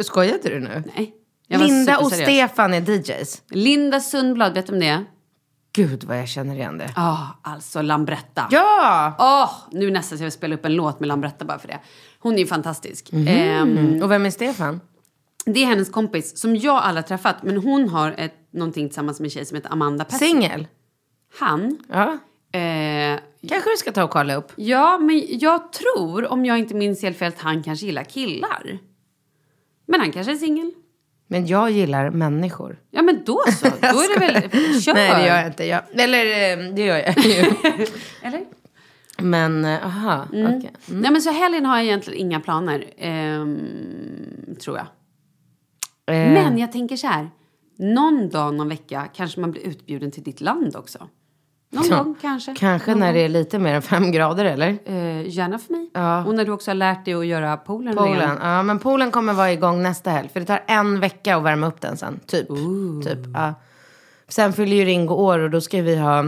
[0.00, 0.82] Skojade du nu?
[0.96, 1.14] Nej.
[1.48, 2.12] Linda och.
[2.12, 3.42] Stefan är DJs.
[3.50, 5.04] Linda Sundblad, vet du om det?
[5.72, 6.90] Gud vad jag känner igen det.
[6.96, 8.48] Ja, alltså Lambretta.
[8.50, 9.14] Ja!
[9.18, 11.78] Åh, nu nästan så jag vill spela upp en låt med Lambretta bara för det.
[12.18, 13.12] Hon är ju fantastisk.
[13.12, 13.28] Mhm.
[13.28, 14.80] Ehm, Och vem är Stefan?
[15.46, 17.42] det är hennes kompis som jag aldrig har träffat.
[17.42, 20.18] Men hon har ett, någonting tillsammans med en tjej som heter Amanda Pessi.
[20.24, 20.66] Singel?
[21.38, 21.78] Han.
[21.88, 22.18] Ja.
[22.58, 23.18] Eh,
[23.48, 24.52] Kanske du ska ta och kolla upp.
[24.56, 28.78] ja, men jag tror, om jag inte minns helt fel, att han kanske gillar killar.
[29.86, 30.70] Men han kanske är singel.
[31.28, 32.78] Men jag gillar människor.
[32.90, 33.64] Ja, men då så.
[33.80, 34.50] Då är det väl...
[34.82, 34.94] Kör!
[34.94, 35.64] Nej, det gör jag inte.
[35.64, 36.24] Jag, eller
[36.58, 37.32] eh, det gör jag ju.
[38.22, 38.44] Eller?
[39.18, 40.26] Men, eh, aha.
[40.30, 40.72] okej.
[40.86, 42.84] Nej, men så helgen har jag egentligen inga planer.
[42.98, 44.86] ehm, tror jag.
[46.16, 47.30] Eh, Men jag tänker så här.
[47.78, 51.08] någon dag, någon vecka kanske man blir utbjuden till ditt land också.
[51.70, 52.54] Någon gång kanske.
[52.54, 53.14] Kanske någon när gång.
[53.14, 54.78] det är lite mer än fem grader eller?
[54.84, 55.90] Eh, gärna för mig.
[55.94, 56.24] Ja.
[56.24, 58.16] Och när du också har lärt dig att göra poolen Polen.
[58.16, 58.38] ren.
[58.42, 60.28] Ja, men Polen kommer vara igång nästa helg.
[60.32, 62.20] För det tar en vecka att värma upp den sen.
[62.26, 62.48] Typ.
[63.04, 63.54] typ ja.
[64.28, 66.24] Sen fyller ju Ringo år och då ska vi ha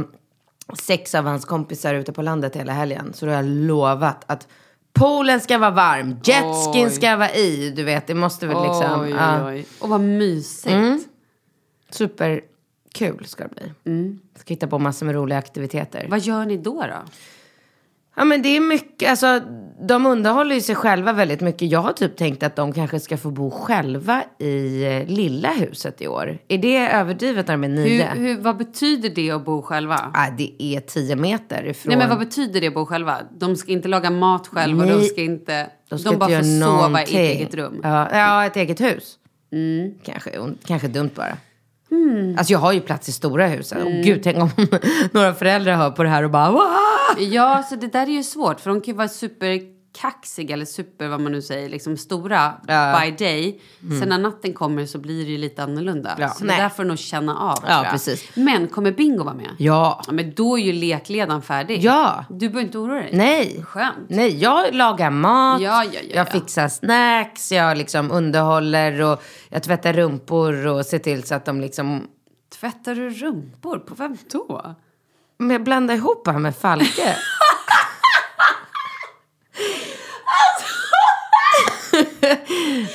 [0.79, 3.13] sex av hans kompisar ute på landet hela helgen.
[3.15, 4.49] Så då har jag lovat att
[4.93, 6.17] Polen ska vara varm.
[6.25, 7.71] Jetskin ska vara i.
[7.71, 9.01] Du vet, det måste väl liksom.
[9.01, 9.47] Oj, ja.
[9.47, 9.67] oj, oj.
[9.81, 10.75] Och vad mysigt.
[10.75, 11.01] Mm.
[12.99, 13.93] Superkul ska det bli.
[13.93, 14.19] Mm.
[14.35, 16.07] Ska hitta på massor med roliga aktiviteter.
[16.09, 17.11] Vad gör ni då då?
[18.17, 19.41] Ja men det är mycket, alltså
[19.81, 21.71] de underhåller ju sig själva väldigt mycket.
[21.71, 26.03] Jag har typ tänkt att de kanske ska få bo själva i eh, lilla huset
[26.03, 26.39] i år.
[26.49, 28.07] Är det överdrivet när de är nio?
[28.07, 30.11] Hur, hur, vad betyder det att bo själva?
[30.15, 31.89] Ah, det är tio meter ifrån.
[31.89, 33.19] Nej men vad betyder det att bo själva?
[33.39, 35.05] De ska inte laga mat själva, de Nej.
[35.05, 35.63] ska inte...
[35.63, 37.81] De, de ska bara inte får sova i ett eget rum.
[37.83, 39.19] Ja, ja ett eget hus.
[39.53, 39.95] Mm.
[40.03, 40.31] Kanske,
[40.67, 41.37] kanske dumt bara.
[42.39, 43.79] Alltså jag har ju plats i stora huset.
[43.85, 44.51] Och gud, tänk om
[45.13, 47.23] några föräldrar hör på det här och bara Wah!
[47.23, 48.61] Ja, så det där är ju svårt.
[48.61, 49.09] För de kan ju vara
[49.99, 53.01] superkaxiga eller super, vad man nu säger, liksom stora Ja.
[53.01, 53.61] by day.
[54.01, 56.17] Sen när natten kommer så blir det ju lite annorlunda.
[56.19, 56.57] Ja, så nej.
[56.57, 57.59] det där får du nog känna av.
[57.69, 58.37] Ja, precis.
[58.37, 59.51] Men kommer Bingo vara med?
[59.59, 60.03] Ja.
[60.07, 61.83] Ja, men då är ju lekledaren färdig.
[61.85, 62.25] Ja.
[62.31, 63.11] Du behöver inte oroa dig.
[63.13, 63.63] Nej.
[63.65, 63.97] Skönt.
[64.09, 66.31] Nej, jag lagar mat, Ja, ja, ja, jag ja.
[66.33, 71.61] fixar snacks, jag liksom underhåller och jag tvättar rumpor och ser till så att de
[71.61, 72.07] liksom...
[72.61, 73.79] Tvättar du rumpor?
[73.79, 74.75] På vem då?
[75.39, 77.17] Men jag blandar ihop det här med Falke.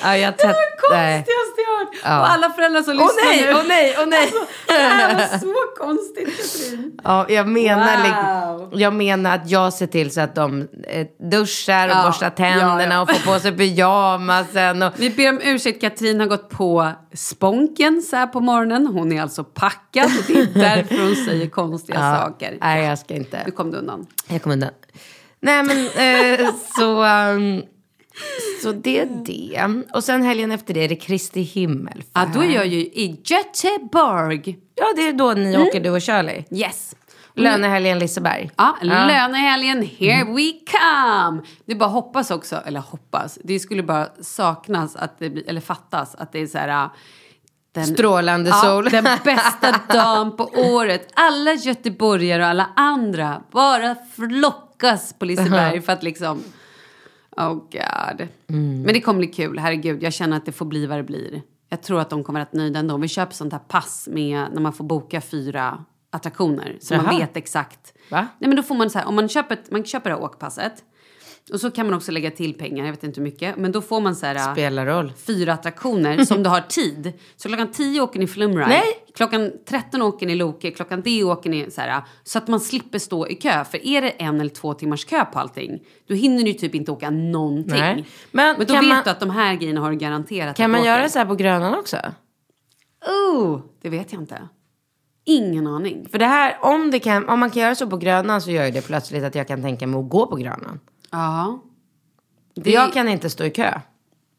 [0.03, 0.89] ja, jag tvättar...
[0.89, 1.95] Konstigaste jag hört.
[2.03, 2.19] Ja.
[2.19, 3.53] Och alla föräldrar som Åh lyssnar nej, nu.
[3.53, 4.33] åh nej, åh nej!
[4.67, 5.53] Det här var så
[5.85, 6.99] konstigt Katrin.
[7.03, 8.69] Ja, jag menar, Wow.
[8.79, 12.83] jag menar att jag ser till så att de eh, duschar och Ja, borstar tänderna
[12.83, 13.01] ja, ja.
[13.01, 14.83] och får på sig pyjamasen.
[14.83, 18.87] Och, Vi ber om ursäkt, Katrin har gått på sponken så här på morgonen.
[18.87, 22.57] Hon är alltså packad och det är därför hon säger konstiga Ja, saker.
[22.61, 23.41] Nej, jag ska inte.
[23.45, 24.05] Nu kom du undan.
[24.27, 24.69] Jag kommer undan.
[25.39, 25.77] Nej men
[26.39, 27.63] eh, så, um,
[28.63, 29.83] så det är det.
[29.93, 32.03] Och sen helgen efter det är det Kristi himmel.
[32.13, 34.57] Ja, då är jag ju i Göteborg.
[34.75, 36.43] Ja det är då ni åker du och Shirley.
[36.51, 36.95] Yes.
[37.35, 38.49] Lönehelgen Liseberg.
[38.57, 41.41] Ja, lönehelgen, here we come!
[41.65, 45.61] Det är bara hoppas också, eller hoppas, det skulle bara saknas att det blir, eller
[45.61, 46.83] fattas att det är så här...
[46.85, 46.91] äh,
[47.73, 48.89] Den, Strålande ja, sol.
[48.89, 51.07] den bästa dagen på året.
[51.13, 56.43] Alla göteborgare och alla andra bara flockas på Liseberg för att liksom...
[57.37, 58.27] Oh god.
[58.47, 60.03] Men det kommer bli kul, herregud.
[60.03, 61.41] Jag känner att det får bli vad det blir.
[61.69, 62.97] Jag tror att de kommer att nöjda ändå.
[62.97, 66.77] Vi köper sånt här pass med när man får boka fyra attraktioner.
[66.81, 67.19] Så man Jaha.
[67.19, 67.93] vet exakt.
[68.11, 68.27] Va?
[68.39, 70.73] Nej men då får man så här, om man köper, man köper det här åkpasset.
[71.53, 73.57] Och så kan man också lägga till pengar, jag vet inte hur mycket.
[73.57, 75.13] Men då får man så här Spelar roll.
[75.25, 77.13] fyra attraktioner som du har tid.
[77.35, 78.67] Så klockan 10 åker ni Flumride.
[78.67, 78.83] Nej.
[79.15, 80.71] Klockan 13 åker ni Loke.
[80.71, 82.01] Klockan D åker ni så här.
[82.23, 83.63] Så att man slipper stå i kö.
[83.63, 85.79] För är det en eller två timmars kö på allting.
[86.07, 87.79] Då hinner du typ inte åka någonting.
[87.79, 88.05] Nej.
[88.31, 90.81] Men Men, då vet man- du att de här grejerna har du garanterat Kan man
[90.81, 91.09] du göra åker.
[91.09, 91.97] så här på Grönan också?
[93.07, 94.47] Oh, det vet jag inte.
[95.25, 96.07] Ingen aning.
[96.11, 98.65] För det här, om, det kan, om man kan göra så på Grönan så gör
[98.65, 100.79] ju det plötsligt att jag kan tänka mig att gå på Grönan.
[101.11, 101.63] Ja.
[102.63, 103.79] För jag kan inte stå i kö.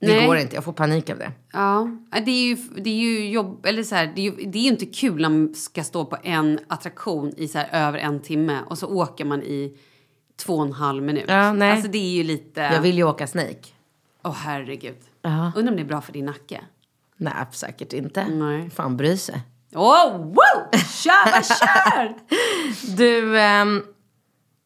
[0.07, 0.27] Det Nej.
[0.27, 1.33] går inte, jag får panik av det.
[1.53, 4.59] Ja, det är ju, det är ju jobb, eller så här, det, är ju, det
[4.59, 8.21] är inte kul när man ska stå på en attraktion i så här över en
[8.21, 9.77] timme och så åker man i
[10.37, 11.25] två och en halv minut.
[11.29, 11.73] Ja, nej.
[11.73, 12.61] Alltså det är ju lite...
[12.61, 13.69] Jag vill ju åka Snake.
[14.23, 14.97] Åh herregud.
[15.23, 15.53] Ja.
[15.57, 16.61] Undrar om det är bra för din nacke?
[17.17, 18.29] Nej, säkert inte.
[18.29, 18.71] Nej.
[18.71, 19.43] Fan bry sig.
[19.75, 20.81] Åh, wow!
[21.03, 22.15] Kör, vad kör!
[22.97, 23.83] Du, ehm,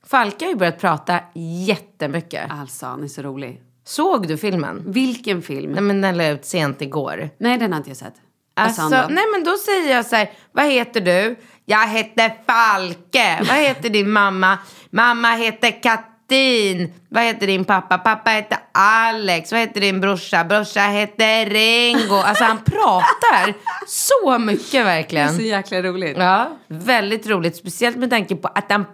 [0.05, 1.21] Falke har ju börjat prata
[1.67, 2.51] jättemycket.
[2.51, 3.63] Alltså, han är så rolig.
[3.89, 4.83] Såg du filmen?
[4.87, 5.73] Vilken film?
[5.73, 7.31] Nej men den la ut sent igår.
[7.39, 8.15] Nej, den har inte jag sett.
[8.57, 11.37] Alltså, Alltså, nej men då säger jag så här, vad heter du?
[11.65, 13.39] Jag heter Falke.
[13.49, 14.59] vad heter din mamma?
[14.91, 16.93] Mamma heter Kattin.
[17.09, 17.99] Vad heter din pappa?
[17.99, 19.53] Pappa heter Alex.
[19.53, 20.45] Vad heter din brorsa?
[20.45, 22.15] Brorsa heter Ringo.
[22.17, 23.55] Alltså han pratar
[23.87, 25.35] så mycket Det är verkligen.
[25.37, 26.17] så jäkla roligt.
[26.19, 27.57] Ja, väldigt roligt.
[27.57, 28.85] Speciellt med tanke på att han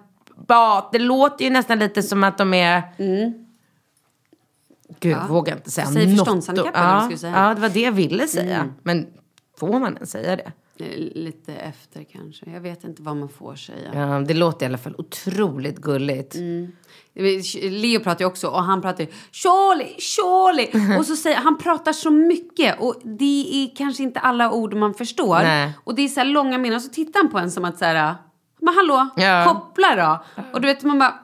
[0.49, 2.83] ba, Det låter ju nästan lite som att de är...
[5.09, 6.29] Gud, jag vågar inte säga Säg något.
[6.49, 7.05] vad ja?
[7.05, 7.35] Mm.
[7.35, 8.69] ja, det var det jag ville säga.
[8.83, 9.07] Men
[9.61, 10.53] får man ens säga det?
[10.79, 12.51] Eh, Lite efter kanske.
[12.51, 13.91] Jag vet inte vad man får säga.
[13.95, 16.35] Ja, det låter i alla fall otroligt gulligt.
[16.35, 16.73] Mm.
[17.63, 20.97] Leo pratar ju också och han pratar ju Charlie, Charlie.
[20.99, 24.95] Och så säger han pratar så mycket och det är kanske inte alla ord man
[24.95, 25.39] förstår.
[25.39, 25.73] Nej.
[25.85, 27.85] Och det är så långa meningar och så tittar han på en som att så
[27.85, 28.15] här,
[28.61, 29.45] men hallå, Ja.
[29.53, 30.43] koppla då.
[30.53, 31.15] Och du vet man bara,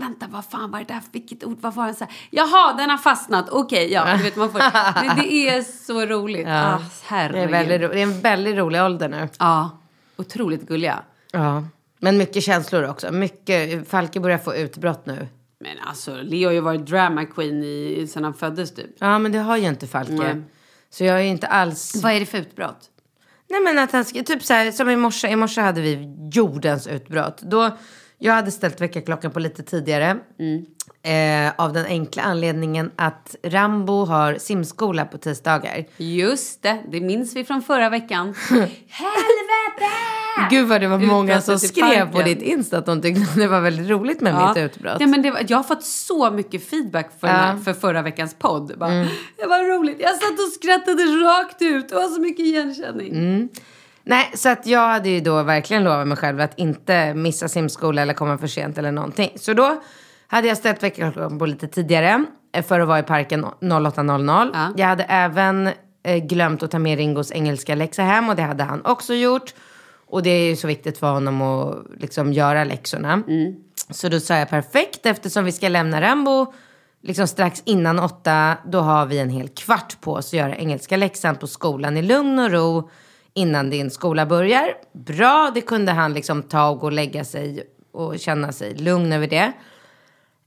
[0.00, 1.00] vänta, vad fan var det där?
[1.12, 1.58] Vilket ord?
[1.60, 1.94] Vad var det?
[1.94, 3.48] Så här, Jaha, den har fastnat.
[3.50, 4.16] Okej, ja.
[4.16, 4.58] Du vet, man får,
[5.16, 6.48] det, det är så roligt.
[6.48, 6.74] Ja.
[7.10, 9.28] Ah, Det är, väldigt, det är en väldigt rolig ålder nu.
[9.38, 9.70] Ja,
[10.16, 11.02] otroligt gulliga.
[11.32, 11.64] Ja.
[11.98, 13.12] Men mycket känslor också.
[13.12, 15.28] Mycket, Falke börjar få utbrott nu.
[15.60, 18.90] Men alltså, Leo har ju varit drama queen i, sedan han föddes typ.
[18.98, 20.12] Ja, men det har ju inte Falke.
[20.12, 20.42] Nej.
[20.90, 22.02] Så jag är inte alls...
[22.02, 22.90] Vad är det för utbrott?
[23.48, 26.14] Nej men att han ska, typ så här, som i morse, i morse hade vi
[26.32, 27.42] jordens utbrott.
[27.42, 27.70] Då,
[28.22, 30.16] jag hade ställt väckarklockan på lite tidigare.
[31.02, 35.84] Eh, av den enkla anledningen att Rambo har simskola på tisdagar.
[35.96, 38.34] Just det, det minns vi från förra veckan.
[38.88, 39.90] Helvete!
[40.50, 43.36] Gud vad det var många som i skrev på ditt Insta att de tyckte att
[43.36, 44.96] det var väldigt roligt med mitt utbrott.
[45.00, 48.02] Ja, men det var, jag har fått så mycket feedback för, den här, för förra
[48.02, 48.78] veckans podd.
[48.78, 48.90] Bara,
[49.36, 49.96] Det var roligt.
[50.00, 51.88] Jag satt och skrattade rakt ut.
[51.88, 53.48] Det var så mycket igenkänning.
[54.10, 58.02] Nej, så att jag hade ju då verkligen lovat mig själv att inte missa simskola
[58.02, 59.32] eller komma för sent eller någonting.
[59.36, 59.82] Så då
[60.26, 64.50] hade jag ställt väckarklockan på lite tidigare eh, för att vara i parken 08.00.
[64.54, 64.72] Ja.
[64.76, 65.70] Jag hade även
[66.02, 69.54] eh, glömt att ta med Ringos engelska läxa hem och det hade han också gjort.
[70.06, 73.22] Och det är ju så viktigt för honom att liksom göra läxorna.
[73.90, 76.52] Så då sa jag perfekt eftersom vi ska lämna Rambo
[77.02, 78.56] liksom strax innan åtta.
[78.66, 82.02] Då har vi en hel kvart på oss att göra engelska läxan på skolan i
[82.02, 82.90] lugn och ro
[83.34, 84.74] innan din skola börjar.
[84.92, 89.12] Bra, det kunde han liksom ta och gå och lägga sig och känna sig lugn
[89.12, 89.52] över det.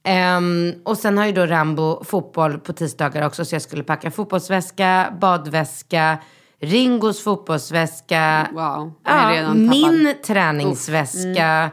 [0.04, 4.12] Ehm, och sen har ju då Rambo fotboll på tisdagar också så jag skulle packa
[4.12, 6.18] fotbollsväska, badväska,
[6.60, 8.48] Ringos fotbollsväska.
[8.54, 11.70] Wow, Ja, min träningsväska.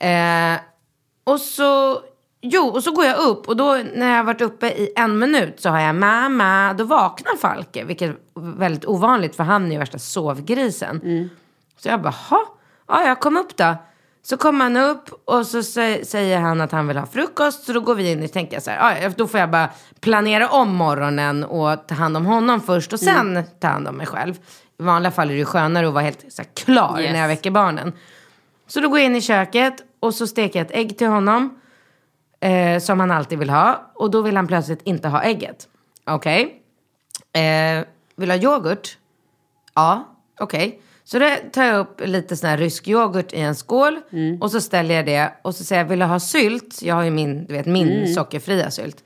[0.00, 0.54] Eh,
[1.24, 2.00] och så,
[2.42, 5.18] jo, och så går jag upp och då när jag har varit uppe i en
[5.18, 8.16] minut så har jag mamma, då vaknar Falke, vilket är
[8.58, 11.30] väldigt ovanligt för han är ju värsta sovgrisen.
[11.78, 12.46] Så jag bara, ha,
[12.88, 13.74] ja jag kom upp då.
[14.24, 17.64] Så kommer han upp och så sä- säger han att han vill ha frukost.
[17.64, 19.68] Så då går vi in och tänker så här, ja, då får jag bara
[20.00, 24.06] planera om morgonen och ta hand om honom först och sen ta hand om mig
[24.06, 24.34] själv.
[24.78, 27.12] I vanliga fall är det skönare att vara helt så här, klar Yes.
[27.12, 27.92] när jag väcker barnen.
[28.66, 31.58] Så då går jag in i köket och så steker jag ett ägg till honom.
[32.42, 33.92] Eh, som han alltid vill ha.
[33.94, 35.68] Och då vill han plötsligt inte ha ägget.
[36.06, 36.62] Okej.
[37.32, 37.84] Eh,
[38.16, 38.98] vill ha yoghurt?
[39.74, 40.82] Ja, okej.
[41.04, 44.00] Så då tar jag upp lite sån här rysk yoghurt i en skål.
[44.40, 45.32] Och så ställer jag det.
[45.42, 46.82] Och så säger jag, vill du ha sylt?
[46.82, 49.04] Jag har ju min, du vet, min sockerfria sylt.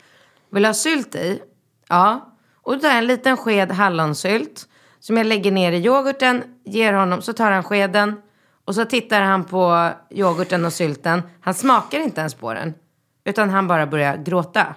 [0.51, 1.41] Vill du ha sylt i?
[1.89, 2.33] Ja.
[2.63, 4.69] Och då tar jag en liten sked hallonsylt.
[5.01, 6.43] Som jag lägger ner i yoghurten.
[6.65, 8.21] Ger honom, så tar han skeden.
[8.65, 11.23] Och så tittar han på yoghurten och sylten.
[11.41, 12.75] Han smakar inte ens på den.
[13.27, 14.75] Utan han bara börjar gråta.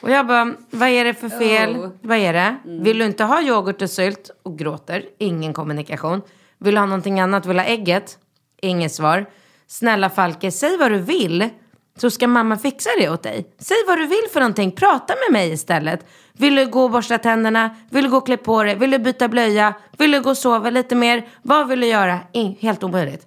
[0.00, 1.76] Och jag bara, vad är det för fel?
[1.76, 1.90] Oh.
[2.00, 2.56] Vad är det?
[2.64, 4.30] Vill du inte ha yoghurt och sylt?
[4.42, 5.04] Och gråter.
[5.18, 6.22] Ingen kommunikation.
[6.58, 7.46] Vill du ha någonting annat?
[7.46, 8.18] Vill du ha ägget?
[8.62, 9.26] Inget svar.
[9.66, 11.48] Snälla Falke, säg vad du vill.
[11.96, 13.46] Så ska mamma fixa det åt dig.
[13.58, 14.72] Säg vad du vill för någonting.
[14.72, 16.06] Prata med mig istället.
[16.32, 17.76] Vill du gå och borsta tänderna?
[17.90, 18.74] Vill du gå och klä på dig?
[18.74, 19.74] Vill du byta blöja?
[19.98, 21.28] Vill du gå och sova lite mer?
[21.42, 22.18] Vad vill du göra?
[22.32, 23.26] In, helt omöjligt.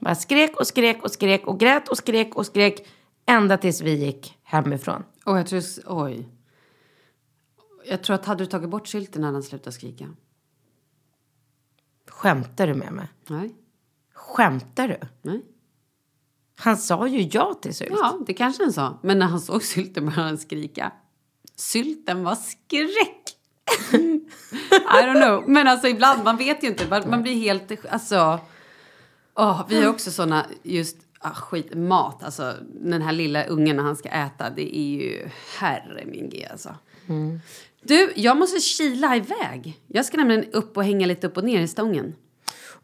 [0.00, 2.86] Bara skrek och skrek och skrek och grät och skrek och skrek.
[3.26, 5.04] Ända tills vi gick hemifrån.
[5.24, 6.28] Och jag tror, oj.
[7.88, 10.08] Jag tror att hade du tagit bort sylten hade han slutat skrika.
[12.08, 13.08] Skämtar du med mig?
[13.26, 13.54] Nej.
[14.14, 15.00] Skämtar du?
[15.22, 15.44] Nej.
[16.58, 17.90] Han sa ju ja till sylt.
[18.00, 18.98] Ja, det kanske han sa.
[19.02, 20.92] Men när han såg sylten började han skrika.
[21.56, 23.36] Sylten var skräck.
[23.92, 25.48] I don't know.
[25.48, 26.88] Men alltså ibland, man vet ju inte.
[26.88, 28.40] Man, man blir helt, alltså.
[29.34, 32.22] åh, vi har också såna just, ah, skit, mat.
[32.22, 34.50] Alltså den här lilla ungen när han ska äta.
[34.50, 36.74] Det är ju, herre min g alltså.
[37.82, 39.80] Du, jag måste kila iväg.
[39.86, 42.14] Jag ska nämligen upp och hänga lite upp och ner i stången.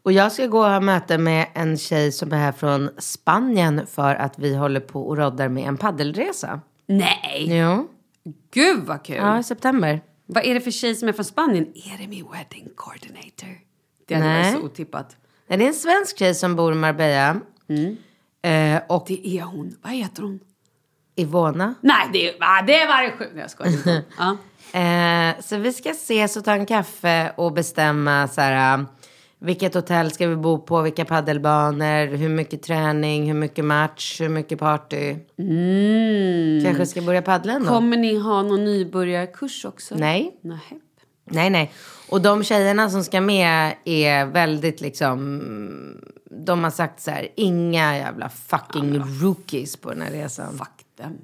[0.03, 3.87] Och jag ska gå och ha möte med en tjej som är här från Spanien
[3.87, 6.61] för att vi håller på och roddar med en paddelresa.
[6.85, 7.45] Nej!
[7.47, 7.89] Jo.
[8.51, 9.15] Gud vad kul!
[9.15, 10.01] Ja, i september.
[10.25, 11.63] Vad är det för tjej som är från Spanien?
[11.63, 13.59] Är det min wedding coordinator?
[14.07, 14.51] Det hade Nej.
[14.51, 15.17] varit så otippat.
[15.47, 17.39] Nej, det är en svensk tjej som bor i Marbella.
[18.43, 19.77] Eh, och Det är hon.
[19.81, 20.39] Vad heter hon?
[21.15, 21.73] Ivona.
[21.81, 23.31] Nej, det, är, ah, det var det sjukt.
[23.37, 24.01] Jag skojar.
[24.17, 24.37] ja.
[24.79, 28.83] Eh, så vi ska ses och ta en kaffe och bestämma så här, eh,
[29.39, 34.29] vilket hotell ska vi bo på, vilka paddelbanor, hur mycket träning, hur mycket match, hur
[34.29, 35.15] mycket party.
[36.65, 37.69] Kanske ska börja paddla ändå.
[37.69, 39.95] Kommer ni ha någon nybörjarkurs också?
[39.95, 40.39] Nej.
[40.41, 40.79] Nej.
[41.25, 41.71] Nej, nej.
[42.09, 45.41] Och de tjejerna som ska med är väldigt liksom...
[46.45, 50.57] De har sagt så här, inga jävla fucking rookies på den här resan.
[50.57, 51.17] Fuck them.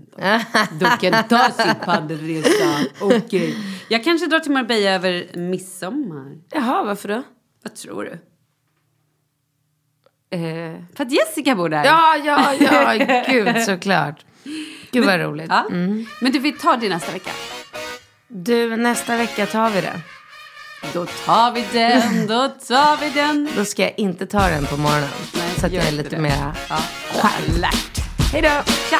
[0.79, 2.77] De kan ta sin paddelresa.
[3.01, 3.55] Okej.
[3.89, 6.37] Jag kanske drar till Marbella över midsommar.
[6.51, 7.23] Jaha, varför då?
[7.63, 8.11] Vad tror du?
[10.37, 11.85] Eh, För att Jessica bor där.
[11.85, 14.25] ja, ja, ja, gud såklart.
[14.91, 15.49] Gud vad roligt.
[15.49, 15.65] Ja.
[16.21, 17.31] Men du, vi tar det nästa vecka.
[18.27, 20.01] Du, nästa vecka tar vi det.
[20.93, 23.49] Då tar vi den, då tar vi den.
[23.55, 25.09] Då ska jag inte ta den på morgonen.
[25.35, 26.21] Nej, så att jag är lite det.
[26.21, 26.77] mera Ja.
[27.13, 28.01] skärpt.
[28.33, 28.71] Hej då!
[28.89, 28.99] Tja!